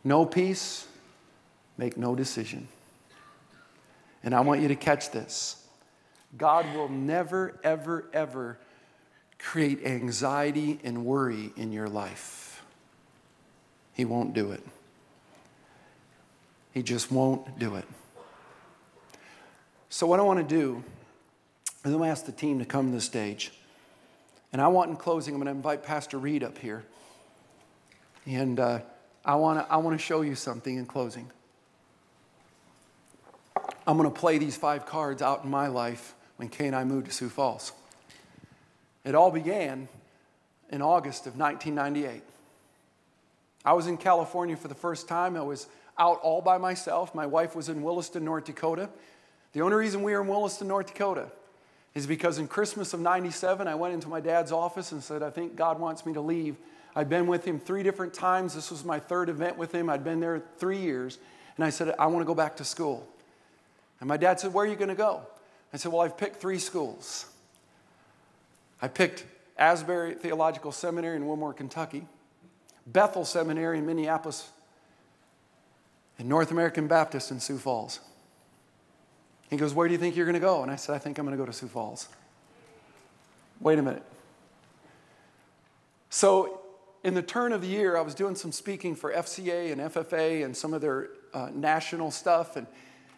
No 0.04 0.26
peace, 0.26 0.88
make 1.78 1.98
no 1.98 2.16
decision. 2.16 2.68
And 4.24 4.36
I 4.36 4.42
want 4.42 4.62
you 4.62 4.68
to 4.68 4.76
catch 4.76 5.12
this. 5.12 5.66
God 6.38 6.66
will 6.76 6.90
never, 6.90 7.60
ever, 7.64 8.06
ever 8.14 8.60
create 9.40 9.86
anxiety 9.86 10.80
and 10.84 11.06
worry 11.06 11.52
in 11.56 11.72
your 11.72 11.88
life. 11.88 12.49
He 14.00 14.06
won't 14.06 14.34
do 14.34 14.54
it. 14.54 14.64
He 16.72 16.84
just 16.84 17.12
won't 17.12 17.60
do 17.60 17.76
it. 17.76 17.84
So, 19.90 20.08
what 20.08 20.22
I 20.22 20.24
want 20.24 20.40
to 20.40 20.56
do 20.56 20.82
is 21.84 21.92
I'm 21.92 21.98
going 21.98 22.04
to 22.04 22.10
ask 22.10 22.26
the 22.26 22.32
team 22.32 22.60
to 22.60 22.66
come 22.66 22.92
to 22.92 22.96
the 22.96 23.02
stage. 23.02 23.52
And 24.54 24.62
I 24.62 24.70
want, 24.70 24.90
in 24.90 24.96
closing, 24.96 25.34
I'm 25.34 25.42
going 25.42 25.52
to 25.54 25.58
invite 25.58 25.84
Pastor 25.84 26.18
Reed 26.18 26.46
up 26.46 26.58
here. 26.58 26.86
And 28.26 28.58
uh, 28.58 28.80
I 29.26 29.36
want 29.36 29.68
to 29.68 29.70
I 29.70 29.76
want 29.76 30.00
to 30.00 30.02
show 30.02 30.22
you 30.22 30.34
something 30.34 30.78
in 30.78 30.86
closing. 30.86 31.30
I'm 33.86 33.98
going 33.98 34.10
to 34.10 34.18
play 34.18 34.38
these 34.38 34.56
five 34.56 34.86
cards 34.86 35.22
out 35.22 35.44
in 35.44 35.50
my 35.50 35.68
life 35.68 36.16
when 36.38 36.48
Kay 36.48 36.68
and 36.68 36.76
I 36.78 36.86
moved 36.86 37.08
to 37.08 37.12
Sioux 37.12 37.28
Falls. 37.28 37.74
It 39.04 39.14
all 39.14 39.30
began 39.30 39.90
in 40.72 40.82
August 40.82 41.28
of 41.28 41.38
1998. 41.38 42.24
I 43.66 43.74
was 43.74 43.88
in 43.88 43.98
California 43.98 44.56
for 44.56 44.68
the 44.68 44.76
first 44.76 45.08
time. 45.08 45.36
I 45.36 45.42
was 45.42 45.68
out 45.98 46.20
all 46.22 46.42
by 46.42 46.58
myself. 46.58 47.14
My 47.14 47.26
wife 47.26 47.56
was 47.56 47.70
in 47.70 47.82
Williston, 47.82 48.24
North 48.24 48.46
Dakota. 48.46 48.90
The 49.54 49.62
only 49.62 49.76
reason 49.76 50.04
we 50.04 50.14
were 50.14 50.22
in 50.22 50.28
Williston, 50.28 50.68
North 50.68 50.88
Dakota 50.88 51.30
is 51.96 52.08
because 52.08 52.38
in 52.38 52.48
Christmas 52.48 52.94
of 52.94 53.00
97, 53.00 53.68
I 53.68 53.76
went 53.76 53.94
into 53.94 54.08
my 54.08 54.22
dad's 54.22 54.52
office 54.52 54.92
and 54.92 55.04
said, 55.04 55.24
I 55.24 55.30
think 55.30 55.56
God 55.56 55.80
wants 55.80 56.06
me 56.06 56.14
to 56.14 56.22
leave 56.22 56.56
I'd 56.96 57.10
been 57.10 57.28
with 57.28 57.46
him 57.46 57.60
three 57.60 57.84
different 57.84 58.14
times. 58.14 58.54
This 58.56 58.72
was 58.72 58.84
my 58.84 59.00
third 59.00 59.30
event 59.30 59.58
with 59.58 59.74
him. 59.74 59.90
I'd 59.90 60.04
been 60.04 60.20
there 60.20 60.42
three 60.58 60.80
years. 60.80 61.20
And 61.56 61.66
I 61.66 61.70
said, 61.70 61.94
I 62.00 62.08
want 62.08 62.22
to 62.22 62.26
go 62.26 62.36
back 62.36 62.58
to 62.58 62.64
school. 62.64 63.08
And 64.00 64.08
my 64.08 64.18
dad 64.18 64.40
said, 64.40 64.54
Where 64.54 64.66
are 64.66 64.68
you 64.68 64.76
going 64.76 64.90
to 64.90 64.96
go? 64.96 65.22
I 65.74 65.78
said, 65.78 65.92
Well, 65.92 66.02
I've 66.02 66.18
picked 66.18 66.38
three 66.38 66.60
schools. 66.60 67.26
I 68.82 68.88
picked 68.88 69.26
Asbury 69.58 70.16
Theological 70.16 70.72
Seminary 70.72 71.18
in 71.18 71.28
Wilmore, 71.28 71.54
Kentucky, 71.54 72.08
Bethel 72.88 73.26
Seminary 73.26 73.78
in 73.78 73.86
Minneapolis, 73.86 74.50
and 76.18 76.28
North 76.28 76.52
American 76.52 76.88
Baptist 76.88 77.32
in 77.32 77.40
Sioux 77.40 77.58
Falls. 77.58 78.00
He 79.50 79.58
goes, 79.58 79.74
Where 79.74 79.88
do 79.88 79.94
you 79.94 80.00
think 80.00 80.16
you're 80.16 80.26
going 80.26 80.34
to 80.34 80.40
go? 80.40 80.62
And 80.62 80.72
I 80.72 80.76
said, 80.76 80.96
I 80.96 81.00
think 81.00 81.18
I'm 81.18 81.26
going 81.26 81.38
to 81.38 81.42
go 81.42 81.46
to 81.46 81.54
Sioux 81.54 81.68
Falls. 81.68 82.10
Wait 83.60 83.80
a 83.80 83.82
minute. 83.82 84.04
So 86.10 86.62
in 87.04 87.14
the 87.14 87.22
turn 87.22 87.54
of 87.54 87.62
the 87.62 87.68
year, 87.68 87.98
I 87.98 88.02
was 88.02 88.14
doing 88.14 88.36
some 88.36 88.52
speaking 88.52 88.96
for 88.96 89.12
FCA 89.12 89.72
and 89.72 89.82
FFA 89.82 90.44
and 90.44 90.56
some 90.56 90.74
of 90.74 90.82
their 90.82 91.10
uh, 91.34 91.50
national 91.54 92.12
stuff. 92.12 92.56
And, 92.56 92.68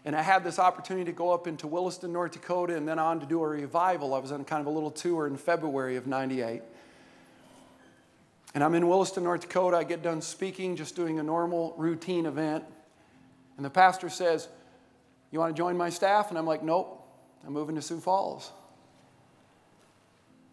and 0.06 0.16
I 0.16 0.22
had 0.22 0.44
this 0.44 0.60
opportunity 0.60 1.06
to 1.06 1.12
go 1.12 1.32
up 1.32 1.48
into 1.48 1.68
Williston, 1.68 2.14
North 2.14 2.34
Dakota, 2.34 2.76
and 2.76 2.88
then 2.88 3.00
on 3.00 3.20
to 3.20 3.26
do 3.26 3.42
a 3.42 3.48
revival. 3.48 4.14
I 4.14 4.20
was 4.20 4.32
on 4.32 4.44
kind 4.46 4.62
of 4.62 4.68
a 4.68 4.70
little 4.70 4.92
tour 4.92 5.28
in 5.28 5.38
February 5.38 5.96
of 5.96 6.08
98. 6.08 6.62
And 8.54 8.64
I'm 8.64 8.76
in 8.76 8.88
Williston, 8.88 9.24
North 9.24 9.42
Dakota. 9.42 9.78
I 9.78 9.84
get 9.84 10.02
done 10.02 10.22
speaking, 10.22 10.76
just 10.76 10.96
doing 10.96 11.20
a 11.20 11.24
normal 11.24 11.74
routine 11.78 12.26
event. 12.26 12.66
And 13.56 13.66
the 13.66 13.70
pastor 13.70 14.10
says, 14.10 14.50
You 15.32 15.40
want 15.40 15.56
to 15.56 15.58
join 15.58 15.78
my 15.78 15.90
staff? 15.90 16.30
And 16.30 16.38
I'm 16.38 16.46
like, 16.46 16.64
Nope, 16.64 17.08
I'm 17.46 17.54
moving 17.54 17.76
to 17.76 17.82
Sioux 17.82 18.00
Falls. 18.00 18.52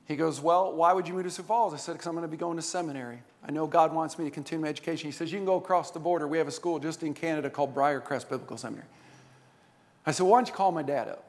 He 0.06 0.16
goes, 0.16 0.40
Well, 0.40 0.72
why 0.72 0.92
would 0.92 1.08
you 1.08 1.14
move 1.14 1.24
to 1.24 1.30
Sioux 1.30 1.42
Falls? 1.42 1.74
I 1.74 1.76
said, 1.76 1.92
Because 1.92 2.06
I'm 2.06 2.14
going 2.14 2.22
to 2.22 2.28
be 2.28 2.36
going 2.36 2.56
to 2.56 2.62
seminary. 2.62 3.22
I 3.46 3.50
know 3.50 3.66
God 3.66 3.92
wants 3.92 4.18
me 4.18 4.24
to 4.24 4.30
continue 4.30 4.62
my 4.62 4.68
education. 4.68 5.08
He 5.08 5.12
says, 5.12 5.32
You 5.32 5.38
can 5.38 5.46
go 5.46 5.56
across 5.56 5.90
the 5.90 6.00
border. 6.00 6.28
We 6.28 6.38
have 6.38 6.48
a 6.48 6.52
school 6.52 6.78
just 6.78 7.02
in 7.02 7.14
Canada 7.14 7.50
called 7.50 7.74
Briercrest 7.74 8.28
Biblical 8.28 8.56
Seminary. 8.56 8.86
I 10.06 10.12
said, 10.12 10.24
Why 10.24 10.38
don't 10.38 10.48
you 10.48 10.54
call 10.54 10.70
my 10.70 10.82
dad 10.82 11.08
up? 11.08 11.24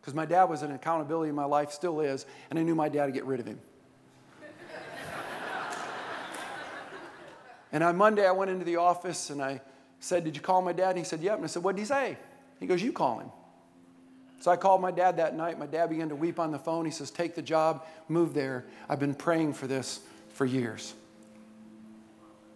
Because 0.00 0.14
my 0.14 0.24
dad 0.24 0.44
was 0.44 0.62
an 0.62 0.72
accountability 0.72 1.28
in 1.28 1.34
my 1.34 1.44
life, 1.44 1.72
still 1.72 2.00
is, 2.00 2.26
and 2.48 2.58
I 2.58 2.62
knew 2.62 2.74
my 2.74 2.88
dad 2.88 3.06
to 3.06 3.12
get 3.12 3.24
rid 3.24 3.40
of 3.40 3.46
him. 3.46 3.58
And 7.72 7.82
on 7.82 7.96
Monday, 7.96 8.26
I 8.26 8.32
went 8.32 8.50
into 8.50 8.64
the 8.64 8.76
office 8.76 9.30
and 9.30 9.42
I 9.42 9.60
said, 10.00 10.24
Did 10.24 10.36
you 10.36 10.42
call 10.42 10.62
my 10.62 10.72
dad? 10.72 10.90
And 10.90 10.98
he 10.98 11.04
said, 11.04 11.20
Yep. 11.20 11.36
And 11.36 11.44
I 11.44 11.48
said, 11.48 11.62
What 11.62 11.76
did 11.76 11.82
he 11.82 11.86
say? 11.86 12.16
He 12.60 12.66
goes, 12.66 12.82
You 12.82 12.92
call 12.92 13.20
him. 13.20 13.30
So 14.40 14.50
I 14.50 14.56
called 14.56 14.80
my 14.80 14.90
dad 14.90 15.16
that 15.16 15.34
night. 15.34 15.58
My 15.58 15.66
dad 15.66 15.88
began 15.88 16.10
to 16.10 16.16
weep 16.16 16.38
on 16.38 16.52
the 16.52 16.58
phone. 16.58 16.84
He 16.84 16.90
says, 16.90 17.10
Take 17.10 17.34
the 17.34 17.42
job, 17.42 17.84
move 18.08 18.34
there. 18.34 18.64
I've 18.88 19.00
been 19.00 19.14
praying 19.14 19.54
for 19.54 19.66
this 19.66 20.00
for 20.30 20.44
years. 20.44 20.94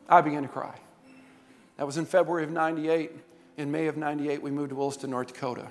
I 0.08 0.20
began 0.20 0.42
to 0.42 0.48
cry. 0.48 0.74
That 1.76 1.86
was 1.86 1.96
in 1.96 2.04
February 2.04 2.44
of 2.44 2.50
98. 2.50 3.12
In 3.56 3.70
May 3.70 3.86
of 3.86 3.96
98, 3.96 4.42
we 4.42 4.50
moved 4.50 4.70
to 4.70 4.74
Williston, 4.74 5.10
North 5.10 5.28
Dakota. 5.28 5.66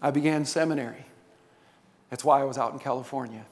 I 0.00 0.10
began 0.10 0.44
seminary. 0.44 1.04
That's 2.10 2.24
why 2.24 2.40
I 2.40 2.44
was 2.44 2.58
out 2.58 2.72
in 2.72 2.78
California. 2.78 3.44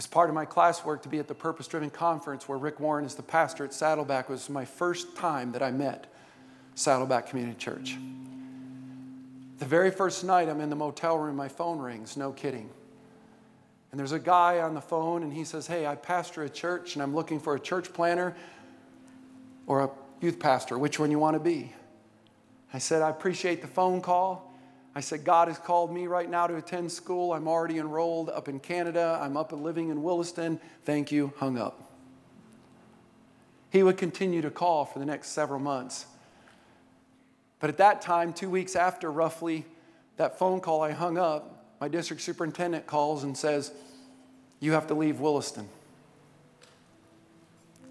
Was 0.00 0.06
part 0.06 0.30
of 0.30 0.34
my 0.34 0.46
classwork 0.46 1.02
to 1.02 1.10
be 1.10 1.18
at 1.18 1.28
the 1.28 1.34
Purpose 1.34 1.68
Driven 1.68 1.90
Conference 1.90 2.48
where 2.48 2.56
Rick 2.56 2.80
Warren 2.80 3.04
is 3.04 3.16
the 3.16 3.22
pastor 3.22 3.66
at 3.66 3.74
Saddleback. 3.74 4.30
It 4.30 4.32
was 4.32 4.48
my 4.48 4.64
first 4.64 5.14
time 5.14 5.52
that 5.52 5.62
I 5.62 5.70
met 5.70 6.06
Saddleback 6.74 7.26
Community 7.26 7.58
Church. 7.58 7.98
The 9.58 9.66
very 9.66 9.90
first 9.90 10.24
night 10.24 10.48
I'm 10.48 10.62
in 10.62 10.70
the 10.70 10.74
motel 10.74 11.18
room, 11.18 11.36
my 11.36 11.48
phone 11.48 11.78
rings, 11.78 12.16
no 12.16 12.32
kidding. 12.32 12.70
And 13.90 14.00
there's 14.00 14.12
a 14.12 14.18
guy 14.18 14.60
on 14.60 14.72
the 14.72 14.80
phone, 14.80 15.22
and 15.22 15.34
he 15.34 15.44
says, 15.44 15.66
Hey, 15.66 15.86
I 15.86 15.96
pastor 15.96 16.44
a 16.44 16.48
church, 16.48 16.94
and 16.94 17.02
I'm 17.02 17.14
looking 17.14 17.38
for 17.38 17.54
a 17.54 17.60
church 17.60 17.92
planter 17.92 18.34
or 19.66 19.84
a 19.84 19.90
youth 20.22 20.38
pastor. 20.38 20.78
Which 20.78 20.98
one 20.98 21.10
you 21.10 21.18
want 21.18 21.34
to 21.34 21.40
be? 21.40 21.74
I 22.72 22.78
said, 22.78 23.02
I 23.02 23.10
appreciate 23.10 23.60
the 23.60 23.68
phone 23.68 24.00
call. 24.00 24.49
I 24.94 25.00
said, 25.00 25.24
God 25.24 25.48
has 25.48 25.58
called 25.58 25.92
me 25.92 26.06
right 26.06 26.28
now 26.28 26.46
to 26.46 26.56
attend 26.56 26.90
school. 26.90 27.32
I'm 27.32 27.46
already 27.46 27.78
enrolled 27.78 28.28
up 28.28 28.48
in 28.48 28.58
Canada. 28.58 29.18
I'm 29.22 29.36
up 29.36 29.52
and 29.52 29.62
living 29.62 29.90
in 29.90 30.02
Williston. 30.02 30.60
Thank 30.84 31.12
you. 31.12 31.32
Hung 31.36 31.58
up. 31.58 31.90
He 33.70 33.84
would 33.84 33.96
continue 33.96 34.42
to 34.42 34.50
call 34.50 34.84
for 34.84 34.98
the 34.98 35.06
next 35.06 35.28
several 35.28 35.60
months. 35.60 36.06
But 37.60 37.70
at 37.70 37.76
that 37.76 38.02
time, 38.02 38.32
two 38.32 38.50
weeks 38.50 38.74
after 38.74 39.12
roughly 39.12 39.64
that 40.16 40.38
phone 40.38 40.60
call, 40.60 40.82
I 40.82 40.90
hung 40.90 41.18
up. 41.18 41.76
My 41.80 41.88
district 41.88 42.22
superintendent 42.22 42.86
calls 42.86 43.22
and 43.22 43.36
says, 43.36 43.70
You 44.58 44.72
have 44.72 44.88
to 44.88 44.94
leave 44.94 45.20
Williston. 45.20 45.68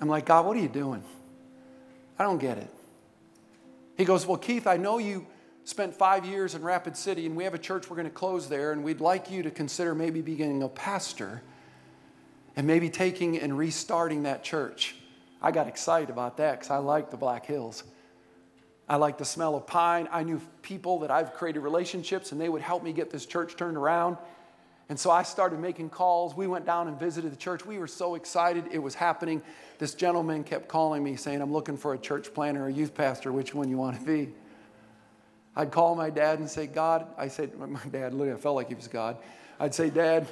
I'm 0.01 0.09
like, 0.09 0.25
God, 0.25 0.45
what 0.45 0.57
are 0.57 0.59
you 0.59 0.69
doing? 0.69 1.03
I 2.17 2.23
don't 2.23 2.39
get 2.39 2.57
it. 2.57 2.69
He 3.95 4.03
goes, 4.03 4.25
Well, 4.25 4.38
Keith, 4.38 4.67
I 4.67 4.75
know 4.75 4.97
you 4.97 5.25
spent 5.63 5.95
five 5.95 6.26
years 6.26 6.56
in 6.56 6.62
Rapid 6.62 6.98
City, 6.98 7.26
and 7.26 7.36
we 7.36 7.43
have 7.43 7.54
a 7.54 7.60
church 7.60 7.89
we're 7.89 7.95
going 7.95 8.08
to 8.08 8.13
close 8.13 8.50
there, 8.50 8.72
and 8.72 8.84
we'd 8.84 9.02
like 9.02 9.30
you 9.30 9.43
to 9.43 9.52
consider 9.52 9.93
maybe 9.93 10.22
being 10.22 10.63
a 10.63 10.69
pastor 10.69 11.41
and 12.56 12.65
maybe 12.65 12.89
taking 12.89 13.39
and 13.39 13.58
restarting 13.58 14.24
that 14.24 14.43
church. 14.43 14.95
I 15.41 15.52
got 15.52 15.67
excited 15.67 16.10
about 16.10 16.38
that 16.38 16.60
because 16.60 16.72
I 16.72 16.78
like 16.78 17.12
the 17.12 17.17
Black 17.17 17.45
Hills. 17.45 17.84
I 18.89 18.95
like 18.95 19.17
the 19.17 19.26
smell 19.26 19.56
of 19.56 19.67
pine. 19.67 20.10
I 20.12 20.24
knew 20.24 20.41
people 20.63 21.00
that 21.00 21.12
I've 21.12 21.34
created 21.34 21.60
relationships, 21.60 22.32
and 22.32 22.41
they 22.41 22.50
would 22.50 22.62
help 22.62 22.84
me 22.84 22.91
get 22.91 23.12
this 23.12 23.26
church 23.26 23.56
turned 23.56 23.78
around. 23.78 24.17
And 24.89 25.00
so 25.00 25.12
I 25.12 25.22
started 25.22 25.60
making 25.60 25.91
calls. 25.91 26.36
We 26.36 26.48
went 26.48 26.65
down 26.65 26.88
and 26.88 27.00
visited 27.00 27.32
the 27.32 27.38
church. 27.38 27.63
We 27.63 27.78
were 27.78 27.88
so 27.88 28.15
excited 28.15 28.65
it 28.72 28.80
was 28.80 28.95
happening. 28.95 29.43
This 29.78 29.93
gentleman 29.93 30.43
kept 30.43 30.67
calling 30.67 31.04
me 31.04 31.15
saying, 31.15 31.41
I'm 31.41 31.54
looking 31.54 31.78
for 31.78 31.93
a 31.93 31.98
church 31.98 32.34
planter, 32.34 32.65
a 32.65 32.74
youth 32.74 32.95
pastor, 32.95 33.32
which 33.32 33.54
one 33.54 33.69
you 33.69 33.78
want 33.78 34.00
to 34.00 34.06
be? 34.06 34.34
I'd 35.55 35.71
call 35.71 35.95
my 35.95 36.09
dad 36.09 36.39
and 36.39 36.49
say, 36.49 36.67
God, 36.67 37.07
I 37.17 37.27
said, 37.27 37.57
my 37.59 37.79
dad, 37.91 38.13
literally, 38.13 38.33
I 38.33 38.41
felt 38.41 38.55
like 38.55 38.69
he 38.69 38.75
was 38.75 38.88
God. 38.88 39.17
I'd 39.59 39.75
say, 39.75 39.89
Dad, 39.89 40.25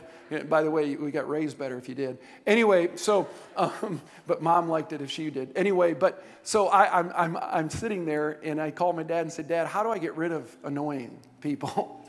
by 0.48 0.64
the 0.64 0.72
way, 0.72 0.96
we 0.96 1.12
got 1.12 1.28
raised 1.28 1.58
better 1.58 1.78
if 1.78 1.90
you 1.90 1.96
did. 1.96 2.18
Anyway, 2.46 2.92
so, 2.96 3.28
um, 3.58 4.02
but 4.26 4.42
mom 4.42 4.70
liked 4.70 4.94
it 4.94 5.02
if 5.02 5.12
she 5.12 5.30
did. 5.30 5.52
Anyway, 5.56 5.94
but 5.94 6.24
so 6.44 6.68
I, 6.68 7.00
I'm, 7.00 7.12
I'm, 7.16 7.38
I'm 7.38 7.70
sitting 7.70 8.06
there 8.06 8.40
and 8.42 8.62
I 8.62 8.72
called 8.72 8.96
my 8.96 9.04
dad 9.04 9.22
and 9.22 9.34
said, 9.34 9.48
Dad, 9.50 9.68
how 9.68 9.84
do 9.84 9.90
I 9.90 9.98
get 9.98 10.16
rid 10.16 10.32
of 10.32 10.56
annoying 10.64 11.20
people? 11.42 12.02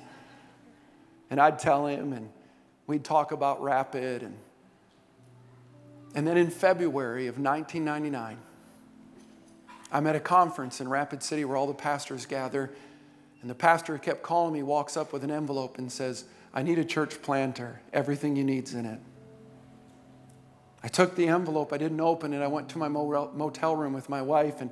and 1.31 1.41
I'd 1.41 1.59
tell 1.59 1.87
him, 1.87 2.13
and 2.13 2.31
we'd 2.87 3.05
talk 3.05 3.33
about 3.33 3.63
Rapid. 3.63 4.23
And, 4.23 4.37
and 6.15 6.27
then 6.27 6.37
in 6.37 6.51
February 6.51 7.27
of 7.27 7.39
1999, 7.39 8.39
I'm 9.91 10.07
at 10.07 10.15
a 10.15 10.21
conference 10.21 10.81
in 10.81 10.89
Rapid 10.89 11.23
City 11.23 11.45
where 11.45 11.57
all 11.57 11.67
the 11.67 11.75
pastors 11.75 12.27
gather, 12.27 12.71
and 13.41 13.51
the 13.51 13.55
pastor 13.55 13.95
who 13.95 13.99
kept 13.99 14.23
calling 14.23 14.53
me 14.53 14.63
walks 14.63 14.97
up 14.97 15.13
with 15.13 15.25
an 15.25 15.31
envelope 15.31 15.79
and 15.79 15.91
says, 15.91 16.25
I 16.53 16.63
need 16.63 16.79
a 16.79 16.85
church 16.85 17.23
planter. 17.23 17.81
Everything 17.93 18.37
you 18.37 18.45
need's 18.45 18.75
in 18.75 18.87
it. 18.87 18.99
I 20.83 20.89
took 20.89 21.17
the 21.17 21.29
envelope, 21.29 21.73
I 21.73 21.79
didn't 21.79 22.01
open 22.01 22.33
it. 22.33 22.41
I 22.41 22.47
went 22.47 22.69
to 22.71 22.79
my 22.79 22.89
motel 22.89 23.77
room 23.77 23.93
with 23.93 24.09
my 24.09 24.23
wife 24.23 24.61
and, 24.61 24.71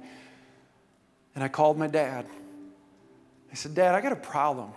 and 1.34 1.42
I 1.42 1.48
called 1.48 1.78
my 1.78 1.88
dad. 1.88 2.26
I 3.50 3.54
said, 3.54 3.74
Dad, 3.74 3.94
I 3.94 4.00
got 4.00 4.12
a 4.12 4.16
problem. 4.16 4.70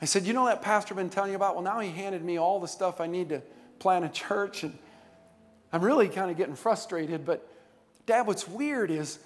I 0.00 0.04
said, 0.04 0.24
You 0.24 0.32
know 0.32 0.46
that 0.46 0.62
pastor 0.62 0.94
been 0.94 1.10
telling 1.10 1.30
you 1.30 1.36
about? 1.36 1.54
Well, 1.54 1.64
now 1.64 1.80
he 1.80 1.90
handed 1.90 2.24
me 2.24 2.36
all 2.38 2.60
the 2.60 2.68
stuff 2.68 3.00
I 3.00 3.06
need 3.06 3.30
to 3.30 3.42
plant 3.78 4.04
a 4.04 4.08
church, 4.08 4.62
and 4.62 4.76
I'm 5.72 5.82
really 5.82 6.08
kind 6.08 6.30
of 6.30 6.36
getting 6.36 6.54
frustrated. 6.54 7.24
But, 7.24 7.48
Dad, 8.06 8.26
what's 8.26 8.46
weird 8.46 8.90
is, 8.90 9.18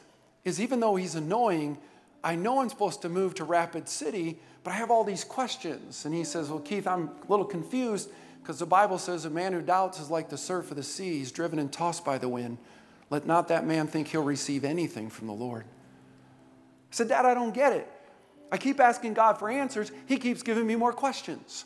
is 0.45 0.61
even 0.61 0.81
though 0.81 0.97
he's 0.97 1.15
annoying, 1.15 1.79
I 2.27 2.35
know 2.35 2.61
I'm 2.61 2.69
supposed 2.69 3.03
to 3.03 3.09
move 3.09 3.37
to 3.37 3.45
Rapid 3.45 3.89
City, 3.89 4.41
but 4.65 4.73
I 4.73 4.75
have 4.75 4.91
all 4.91 5.05
these 5.05 5.23
questions. 5.23 6.05
And 6.05 6.13
he 6.13 6.25
says, 6.25 6.51
Well, 6.51 6.59
Keith, 6.59 6.85
I'm 6.85 7.05
a 7.07 7.31
little 7.31 7.45
confused 7.45 8.11
because 8.43 8.59
the 8.59 8.67
Bible 8.67 8.99
says 8.99 9.25
a 9.25 9.31
man 9.31 9.53
who 9.53 9.63
doubts 9.63 10.01
is 10.01 10.11
like 10.11 10.29
the 10.29 10.37
surf 10.37 10.73
of 10.73 10.77
the 10.77 10.83
sea, 10.83 11.19
he's 11.19 11.31
driven 11.31 11.61
and 11.61 11.73
tossed 11.73 12.05
by 12.05 12.19
the 12.19 12.29
wind. 12.29 12.59
Let 13.11 13.27
not 13.27 13.47
that 13.47 13.65
man 13.65 13.87
think 13.87 14.09
he'll 14.09 14.25
receive 14.25 14.65
anything 14.65 15.09
from 15.09 15.29
the 15.29 15.33
Lord. 15.33 15.67
I 15.67 16.95
said, 16.97 17.09
Dad, 17.09 17.25
I 17.25 17.33
don't 17.33 17.55
get 17.55 17.73
it. 17.73 17.89
I 18.51 18.59
keep 18.59 18.81
asking 18.81 19.15
God 19.15 19.39
for 19.39 19.49
answers. 19.49 19.93
He 20.07 20.17
keeps 20.17 20.43
giving 20.43 20.67
me 20.67 20.75
more 20.75 20.93
questions. 20.93 21.65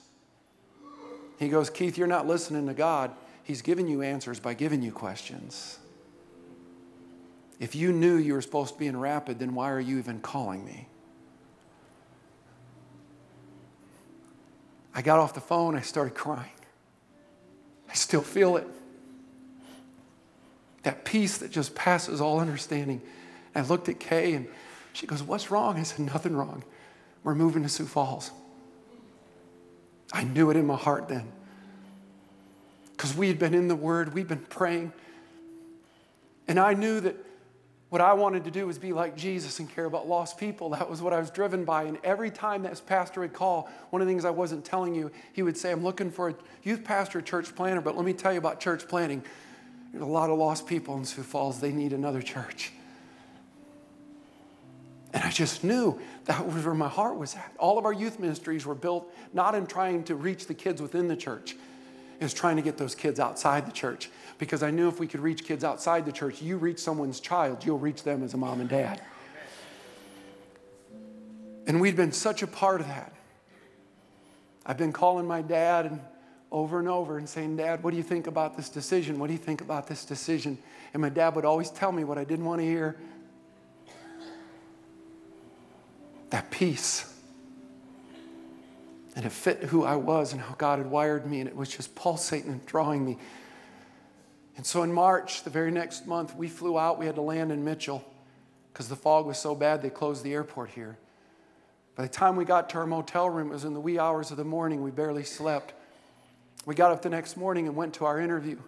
He 1.39 1.49
goes, 1.49 1.71
Keith, 1.71 1.97
you're 1.97 2.07
not 2.07 2.27
listening 2.27 2.67
to 2.67 2.75
God. 2.75 3.13
He's 3.43 3.63
giving 3.63 3.89
you 3.89 4.03
answers 4.03 4.39
by 4.39 4.53
giving 4.53 4.83
you 4.83 4.93
questions. 4.93 5.79
If 7.61 7.75
you 7.75 7.93
knew 7.93 8.17
you 8.17 8.33
were 8.33 8.41
supposed 8.41 8.73
to 8.73 8.79
be 8.79 8.87
in 8.87 8.99
Rapid, 8.99 9.39
then 9.39 9.55
why 9.55 9.71
are 9.71 9.79
you 9.79 9.99
even 9.99 10.21
calling 10.21 10.65
me? 10.65 10.89
I 14.95 15.03
got 15.03 15.21
off 15.21 15.35
the 15.35 15.41
phone, 15.41 15.77
I 15.77 15.83
started 15.83 16.15
crying. 16.15 16.51
I 17.89 17.95
still 17.95 18.23
feel 18.23 18.57
it. 18.57 18.67
That 20.85 21.05
peace 21.05 21.39
that 21.39 21.51
just 21.51 21.75
passes 21.75 22.21
all 22.21 22.41
understanding. 22.41 23.03
I 23.55 23.61
looked 23.61 23.91
at 23.91 24.01
Kay 24.01 24.33
and 24.33 24.49
she 24.95 25.07
goes, 25.07 25.23
What's 25.23 25.51
wrong? 25.51 25.79
I 25.79 25.83
said, 25.83 26.07
Nothing 26.07 26.35
wrong. 26.35 26.65
We're 27.23 27.35
moving 27.35 27.63
to 27.63 27.69
Sioux 27.69 27.85
Falls. 27.85 28.31
I 30.13 30.25
knew 30.25 30.51
it 30.51 30.57
in 30.57 30.67
my 30.67 30.77
heart 30.77 31.09
then. 31.09 31.31
Because 32.93 33.15
we 33.15 33.29
had 33.29 33.39
been 33.39 33.55
in 33.55 33.69
the 33.69 33.77
Word, 33.77 34.15
we'd 34.15 34.29
been 34.29 34.39
praying. 34.39 34.93
And 36.49 36.59
I 36.59 36.73
knew 36.73 37.01
that 37.01 37.17
what 37.91 38.01
I 38.01 38.13
wanted 38.13 38.45
to 38.45 38.53
do 38.53 38.69
was 38.69 38.79
be 38.79 38.93
like 38.93 39.17
Jesus 39.17 39.59
and 39.59 39.69
care 39.69 39.85
about 39.85 40.09
lost 40.09 40.39
people. 40.39 40.71
That 40.71 40.89
was 40.89 41.03
what 41.03 41.13
I 41.13 41.19
was 41.19 41.29
driven 41.31 41.65
by. 41.65 41.83
And 41.83 41.99
every 42.05 42.31
time 42.31 42.63
that 42.63 42.81
pastor 42.87 43.21
would 43.21 43.33
call, 43.33 43.69
one 43.91 44.01
of 44.01 44.07
the 44.07 44.13
things 44.13 44.25
I 44.25 44.31
wasn't 44.31 44.65
telling 44.65 44.95
you, 44.95 45.11
he 45.33 45.43
would 45.43 45.57
say, 45.57 45.73
I'm 45.73 45.83
looking 45.83 46.11
for 46.11 46.31
a 46.31 46.35
youth 46.63 46.85
pastor, 46.85 47.21
church 47.21 47.55
planter, 47.55 47.81
but 47.81 47.97
let 47.97 48.07
me 48.07 48.13
tell 48.13 48.33
you 48.33 48.39
about 48.39 48.61
church 48.61 48.87
planting. 48.87 49.25
There's 49.93 50.05
a 50.05 50.07
lot 50.07 50.31
of 50.31 50.39
lost 50.39 50.69
people 50.69 50.97
in 50.97 51.05
Sioux 51.05 51.25
Falls. 51.25 51.61
They 51.61 51.73
need 51.73 51.93
another 51.93 52.23
church. 52.23 52.73
And 55.13 55.25
I 55.25 55.31
just 55.31 55.65
knew 55.65 56.01
that 56.27 56.47
was 56.47 56.65
where 56.65 56.75
my 56.75 56.89
heart 56.89 57.17
was 57.17 57.35
at. 57.35 57.53
All 57.59 57.77
of 57.77 57.85
our 57.85 57.93
youth 57.93 58.21
ministries 58.21 58.65
were 58.65 58.77
built 58.77 59.13
not 59.33 59.57
in 59.57 59.67
trying 59.67 60.05
to 60.05 60.15
reach 60.15 60.47
the 60.47 60.55
kids 60.55 60.81
within 60.81 61.09
the 61.09 61.17
church, 61.17 61.57
it 62.21 62.23
was 62.23 62.35
trying 62.35 62.55
to 62.55 62.63
get 62.63 62.77
those 62.77 62.95
kids 62.95 63.19
outside 63.19 63.67
the 63.67 63.73
church 63.73 64.11
because 64.41 64.63
I 64.63 64.71
knew 64.71 64.89
if 64.89 64.99
we 64.99 65.07
could 65.07 65.21
reach 65.21 65.45
kids 65.45 65.63
outside 65.63 66.07
the 66.07 66.13
church, 66.13 66.41
you 66.41 66.57
reach 66.57 66.79
someone's 66.79 67.21
child, 67.21 67.63
you'll 67.65 67.79
reach 67.79 68.03
them 68.03 68.25
as 68.25 68.33
a 68.33 68.39
mom 68.39 68.61
and 68.61 68.71
dad. 68.71 69.03
And 71.67 71.79
we'd 71.79 71.95
been 71.95 72.11
such 72.11 72.43
a 72.43 72.47
part 72.47 72.81
of 72.81 72.89
that. 72.89 73.13
I've 74.65 74.79
been 74.79 74.95
calling 74.95 75.27
my 75.27 75.43
dad 75.43 75.87
and 75.87 76.01
over 76.51 76.79
and 76.79 76.89
over 76.89 77.19
and 77.19 77.29
saying, 77.29 77.59
Dad, 77.59 77.85
what 77.85 77.91
do 77.91 77.99
you 77.99 78.03
think 78.03 78.27
about 78.27 78.57
this 78.57 78.71
decision? 78.71 79.19
What 79.19 79.27
do 79.29 79.35
you 79.35 79.39
think 79.39 79.61
about 79.61 79.87
this 79.87 80.05
decision? 80.05 80.59
And 80.95 81.03
my 81.03 81.11
dad 81.11 81.37
would 81.37 81.45
always 81.45 81.71
tell 81.71 81.93
me 81.93 82.03
what 82.03 82.19
I 82.19 82.25
didn't 82.25 82.45
want 82.45 82.61
to 82.61 82.67
hear. 82.67 82.97
That 86.31 86.51
peace. 86.51 87.15
And 89.15 89.25
it 89.27 89.33
fit 89.33 89.65
who 89.65 89.85
I 89.85 89.97
was 89.97 90.33
and 90.33 90.41
how 90.41 90.55
God 90.55 90.79
had 90.79 90.91
wired 90.91 91.27
me, 91.27 91.41
and 91.41 91.49
it 91.49 91.55
was 91.55 91.69
just 91.69 91.95
pulsating 91.95 92.51
and 92.53 92.67
drawing 92.67 93.05
me. 93.05 93.19
And 94.61 94.67
so 94.67 94.83
in 94.83 94.93
March, 94.93 95.43
the 95.43 95.49
very 95.49 95.71
next 95.71 96.07
month, 96.07 96.37
we 96.37 96.47
flew 96.47 96.79
out. 96.79 96.99
We 96.99 97.07
had 97.07 97.15
to 97.15 97.23
land 97.23 97.51
in 97.51 97.65
Mitchell 97.65 98.05
because 98.71 98.91
the 98.91 98.95
fog 98.95 99.25
was 99.25 99.39
so 99.39 99.55
bad 99.55 99.81
they 99.81 99.89
closed 99.89 100.23
the 100.23 100.35
airport 100.35 100.69
here. 100.69 100.99
By 101.97 102.03
the 102.03 102.11
time 102.11 102.37
we 102.37 102.45
got 102.45 102.69
to 102.69 102.77
our 102.77 102.87
motel 102.87 103.31
room, 103.31 103.49
it 103.49 103.55
was 103.55 103.65
in 103.65 103.73
the 103.73 103.81
wee 103.81 103.99
hours 103.99 104.31
of 104.31 104.37
the 104.37 104.45
morning. 104.45 104.83
We 104.83 104.91
barely 104.91 105.25
slept. 105.25 105.73
We 106.67 106.75
got 106.75 106.93
up 106.93 107.01
the 107.01 107.09
next 107.09 107.39
morning 107.39 107.69
and 107.69 107.75
went 107.75 107.95
to 107.95 108.05
our 108.05 108.21
interview. 108.21 108.59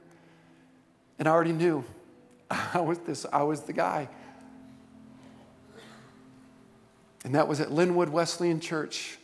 And 1.18 1.28
I 1.28 1.30
already 1.30 1.52
knew 1.52 1.84
I 2.50 2.80
was, 2.80 2.96
this, 3.00 3.26
I 3.30 3.42
was 3.42 3.60
the 3.60 3.74
guy. 3.74 4.08
And 7.22 7.34
that 7.34 7.48
was 7.48 7.60
at 7.60 7.70
Linwood 7.70 8.08
Wesleyan 8.08 8.60
Church 8.60 9.18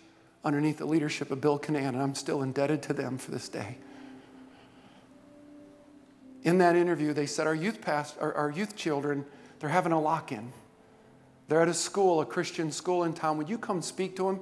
underneath 0.44 0.76
the 0.76 0.86
leadership 0.86 1.30
of 1.30 1.40
Bill 1.40 1.58
Canan. 1.58 1.94
And 1.94 2.02
I'm 2.02 2.14
still 2.14 2.42
indebted 2.42 2.82
to 2.82 2.92
them 2.92 3.16
for 3.16 3.30
this 3.30 3.48
day 3.48 3.78
in 6.42 6.58
that 6.58 6.76
interview, 6.76 7.12
they 7.12 7.26
said 7.26 7.46
our 7.46 7.54
youth, 7.54 7.80
past, 7.80 8.16
our, 8.20 8.32
our 8.34 8.50
youth 8.50 8.76
children, 8.76 9.24
they're 9.58 9.70
having 9.70 9.92
a 9.92 10.00
lock 10.00 10.32
in. 10.32 10.52
They're 11.48 11.62
at 11.62 11.68
a 11.68 11.74
school, 11.74 12.20
a 12.20 12.26
Christian 12.26 12.70
school 12.70 13.04
in 13.04 13.14
town. 13.14 13.38
Would 13.38 13.48
you 13.48 13.58
come 13.58 13.82
speak 13.82 14.16
to 14.16 14.24
them? 14.24 14.40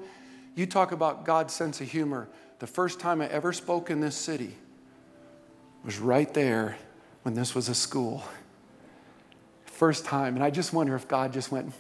You 0.55 0.67
talk 0.67 0.93
about 0.93 1.25
God's 1.25 1.55
sense 1.55 1.81
of 1.81 1.91
humor. 1.91 2.29
The 2.59 2.67
first 2.67 2.99
time 3.01 3.21
I 3.21 3.29
ever 3.29 3.53
spoke 3.53 3.91
in 3.91 4.01
this 4.01 4.17
city 4.17 4.55
was 5.85 5.99
right 5.99 6.33
there 6.35 6.77
when 7.23 7.35
this 7.35 7.55
was 7.55 7.69
a 7.69 7.75
school. 7.75 8.25
First 9.67 10.05
time. 10.05 10.35
And 10.35 10.45
I 10.45 10.51
just 10.51 10.73
wonder 10.73 10.97
if 10.97 11.07
God 11.07 11.33
just 11.33 11.53
went, 11.53 11.73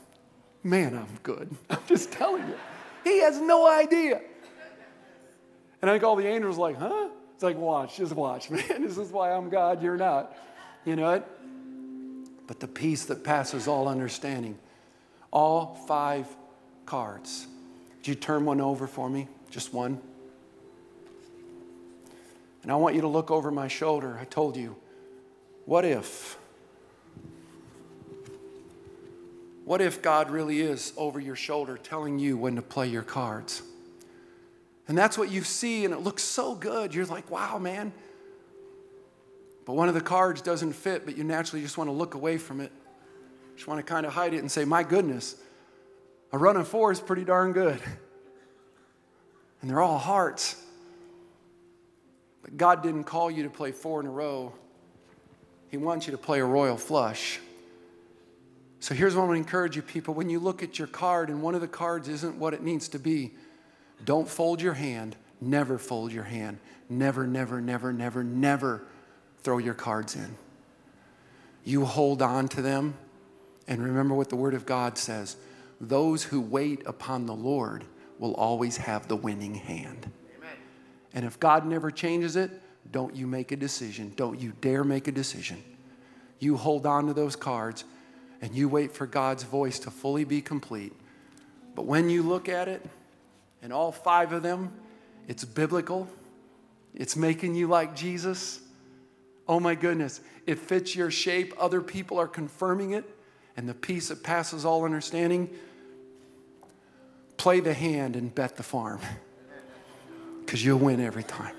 man, 0.62 0.96
I'm 0.96 1.18
good. 1.22 1.50
I'm 1.70 1.78
just 1.88 2.12
telling 2.12 2.46
you. 2.46 2.54
He 3.04 3.20
has 3.20 3.40
no 3.40 3.68
idea. 3.68 4.20
And 5.80 5.90
I 5.90 5.94
think 5.94 6.04
all 6.04 6.16
the 6.16 6.26
angels 6.26 6.58
like, 6.58 6.76
huh? 6.76 7.08
It's 7.36 7.42
like, 7.42 7.58
watch, 7.58 7.98
just 7.98 8.14
watch, 8.14 8.48
man. 8.50 8.80
This 8.80 8.96
is 8.96 9.10
why 9.10 9.30
I'm 9.30 9.50
God, 9.50 9.82
you're 9.82 9.98
not. 9.98 10.34
You 10.86 10.96
know 10.96 11.12
it? 11.12 11.24
But 12.46 12.60
the 12.60 12.66
peace 12.66 13.04
that 13.04 13.22
passes 13.22 13.68
all 13.68 13.88
understanding. 13.88 14.58
All 15.30 15.74
five 15.86 16.26
cards. 16.86 17.46
Would 17.98 18.08
you 18.08 18.14
turn 18.14 18.46
one 18.46 18.62
over 18.62 18.86
for 18.86 19.10
me? 19.10 19.28
Just 19.50 19.74
one. 19.74 20.00
And 22.62 22.72
I 22.72 22.76
want 22.76 22.94
you 22.94 23.02
to 23.02 23.08
look 23.08 23.30
over 23.30 23.50
my 23.50 23.68
shoulder. 23.68 24.16
I 24.18 24.24
told 24.24 24.56
you, 24.56 24.74
what 25.66 25.84
if? 25.84 26.38
What 29.66 29.82
if 29.82 30.00
God 30.00 30.30
really 30.30 30.62
is 30.62 30.94
over 30.96 31.20
your 31.20 31.36
shoulder 31.36 31.76
telling 31.76 32.18
you 32.18 32.38
when 32.38 32.56
to 32.56 32.62
play 32.62 32.88
your 32.88 33.02
cards? 33.02 33.60
And 34.88 34.96
that's 34.96 35.18
what 35.18 35.30
you 35.30 35.42
see, 35.42 35.84
and 35.84 35.92
it 35.92 36.00
looks 36.00 36.22
so 36.22 36.54
good. 36.54 36.94
You're 36.94 37.06
like, 37.06 37.30
wow, 37.30 37.58
man. 37.58 37.92
But 39.64 39.72
one 39.72 39.88
of 39.88 39.94
the 39.94 40.00
cards 40.00 40.40
doesn't 40.42 40.74
fit, 40.74 41.04
but 41.04 41.18
you 41.18 41.24
naturally 41.24 41.62
just 41.62 41.76
want 41.76 41.88
to 41.88 41.92
look 41.92 42.14
away 42.14 42.38
from 42.38 42.60
it. 42.60 42.70
Just 43.56 43.66
want 43.66 43.78
to 43.78 43.82
kind 43.82 44.06
of 44.06 44.12
hide 44.12 44.32
it 44.32 44.38
and 44.38 44.50
say, 44.50 44.64
my 44.64 44.84
goodness, 44.84 45.34
a 46.30 46.38
run 46.38 46.56
of 46.56 46.68
four 46.68 46.92
is 46.92 47.00
pretty 47.00 47.24
darn 47.24 47.52
good. 47.52 47.80
And 49.60 49.70
they're 49.70 49.80
all 49.80 49.98
hearts. 49.98 50.62
But 52.42 52.56
God 52.56 52.82
didn't 52.82 53.04
call 53.04 53.28
you 53.28 53.42
to 53.42 53.50
play 53.50 53.72
four 53.72 53.98
in 53.98 54.06
a 54.06 54.10
row, 54.10 54.52
He 55.68 55.76
wants 55.78 56.06
you 56.06 56.12
to 56.12 56.18
play 56.18 56.38
a 56.38 56.44
royal 56.44 56.76
flush. 56.76 57.40
So 58.78 58.94
here's 58.94 59.16
what 59.16 59.22
I 59.22 59.24
want 59.26 59.36
to 59.36 59.40
encourage 59.40 59.74
you 59.74 59.82
people 59.82 60.14
when 60.14 60.30
you 60.30 60.38
look 60.38 60.62
at 60.62 60.78
your 60.78 60.86
card 60.86 61.28
and 61.28 61.42
one 61.42 61.56
of 61.56 61.60
the 61.60 61.66
cards 61.66 62.08
isn't 62.08 62.36
what 62.36 62.54
it 62.54 62.62
needs 62.62 62.88
to 62.90 63.00
be, 63.00 63.32
don't 64.04 64.28
fold 64.28 64.60
your 64.60 64.74
hand. 64.74 65.16
Never 65.40 65.78
fold 65.78 66.12
your 66.12 66.24
hand. 66.24 66.58
Never, 66.88 67.26
never, 67.26 67.60
never, 67.60 67.92
never, 67.92 68.22
never 68.22 68.84
throw 69.42 69.58
your 69.58 69.74
cards 69.74 70.14
in. 70.14 70.36
You 71.64 71.84
hold 71.84 72.22
on 72.22 72.48
to 72.48 72.62
them 72.62 72.94
and 73.66 73.82
remember 73.82 74.14
what 74.14 74.28
the 74.28 74.36
Word 74.36 74.54
of 74.54 74.66
God 74.66 74.96
says 74.96 75.36
those 75.80 76.24
who 76.24 76.40
wait 76.40 76.82
upon 76.86 77.26
the 77.26 77.34
Lord 77.34 77.84
will 78.18 78.34
always 78.34 78.78
have 78.78 79.08
the 79.08 79.16
winning 79.16 79.54
hand. 79.54 80.10
Amen. 80.38 80.56
And 81.12 81.24
if 81.26 81.38
God 81.38 81.66
never 81.66 81.90
changes 81.90 82.36
it, 82.36 82.50
don't 82.90 83.14
you 83.14 83.26
make 83.26 83.52
a 83.52 83.56
decision. 83.56 84.12
Don't 84.16 84.40
you 84.40 84.52
dare 84.60 84.84
make 84.84 85.06
a 85.06 85.12
decision. 85.12 85.62
You 86.38 86.56
hold 86.56 86.86
on 86.86 87.06
to 87.08 87.12
those 87.12 87.36
cards 87.36 87.84
and 88.40 88.54
you 88.54 88.68
wait 88.68 88.92
for 88.92 89.06
God's 89.06 89.42
voice 89.42 89.78
to 89.80 89.90
fully 89.90 90.24
be 90.24 90.40
complete. 90.40 90.92
But 91.74 91.84
when 91.84 92.08
you 92.08 92.22
look 92.22 92.48
at 92.48 92.68
it, 92.68 92.82
and 93.62 93.72
all 93.72 93.92
five 93.92 94.32
of 94.32 94.42
them, 94.42 94.72
it's 95.28 95.44
biblical. 95.44 96.08
It's 96.94 97.14
making 97.16 97.54
you 97.54 97.66
like 97.66 97.94
Jesus. 97.94 98.60
Oh 99.46 99.60
my 99.60 99.74
goodness, 99.74 100.20
it 100.46 100.58
fits 100.58 100.96
your 100.96 101.10
shape. 101.10 101.54
Other 101.58 101.80
people 101.80 102.18
are 102.18 102.28
confirming 102.28 102.92
it. 102.92 103.04
and 103.56 103.66
the 103.66 103.74
peace 103.74 104.08
that 104.08 104.22
passes 104.22 104.66
all 104.66 104.84
understanding, 104.84 105.48
play 107.38 107.60
the 107.60 107.72
hand 107.72 108.14
and 108.14 108.34
bet 108.34 108.56
the 108.56 108.62
farm 108.62 109.00
because 110.44 110.62
you'll 110.62 110.78
win 110.78 111.00
every 111.00 111.22
time. 111.22 111.54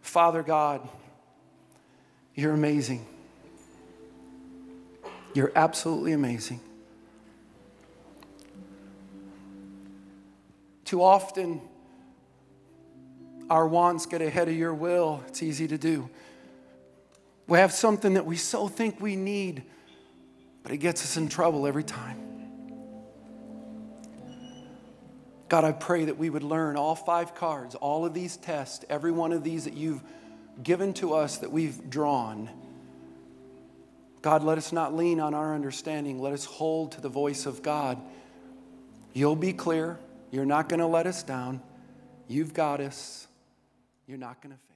Father 0.00 0.42
God, 0.42 0.88
you're 2.34 2.52
amazing. 2.52 3.06
You're 5.34 5.52
absolutely 5.54 6.12
amazing. 6.12 6.60
Too 10.84 11.02
often, 11.02 11.60
our 13.50 13.66
wants 13.66 14.06
get 14.06 14.22
ahead 14.22 14.48
of 14.48 14.54
your 14.54 14.74
will. 14.74 15.22
It's 15.28 15.42
easy 15.42 15.68
to 15.68 15.78
do. 15.78 16.08
We 17.46 17.58
have 17.58 17.72
something 17.72 18.14
that 18.14 18.24
we 18.24 18.36
so 18.36 18.68
think 18.68 19.00
we 19.00 19.16
need, 19.16 19.64
but 20.62 20.72
it 20.72 20.78
gets 20.78 21.02
us 21.02 21.16
in 21.16 21.28
trouble 21.28 21.66
every 21.66 21.84
time. 21.84 22.20
God, 25.48 25.64
I 25.64 25.72
pray 25.72 26.06
that 26.06 26.16
we 26.16 26.30
would 26.30 26.42
learn 26.42 26.76
all 26.76 26.94
five 26.94 27.34
cards, 27.34 27.74
all 27.74 28.06
of 28.06 28.14
these 28.14 28.36
tests, 28.36 28.84
every 28.88 29.12
one 29.12 29.32
of 29.32 29.44
these 29.44 29.64
that 29.64 29.74
you've 29.74 30.02
given 30.62 30.94
to 30.94 31.14
us 31.14 31.38
that 31.38 31.52
we've 31.52 31.90
drawn. 31.90 32.48
God, 34.22 34.42
let 34.42 34.56
us 34.56 34.72
not 34.72 34.94
lean 34.94 35.20
on 35.20 35.34
our 35.34 35.54
understanding. 35.54 36.18
Let 36.18 36.32
us 36.32 36.46
hold 36.46 36.92
to 36.92 37.02
the 37.02 37.10
voice 37.10 37.44
of 37.44 37.62
God. 37.62 38.00
You'll 39.12 39.36
be 39.36 39.52
clear. 39.52 39.98
You're 40.34 40.44
not 40.44 40.68
going 40.68 40.80
to 40.80 40.86
let 40.86 41.06
us 41.06 41.22
down. 41.22 41.62
You've 42.26 42.52
got 42.52 42.80
us. 42.80 43.28
You're 44.08 44.18
not 44.18 44.42
going 44.42 44.52
to 44.52 44.58
fail. 44.66 44.73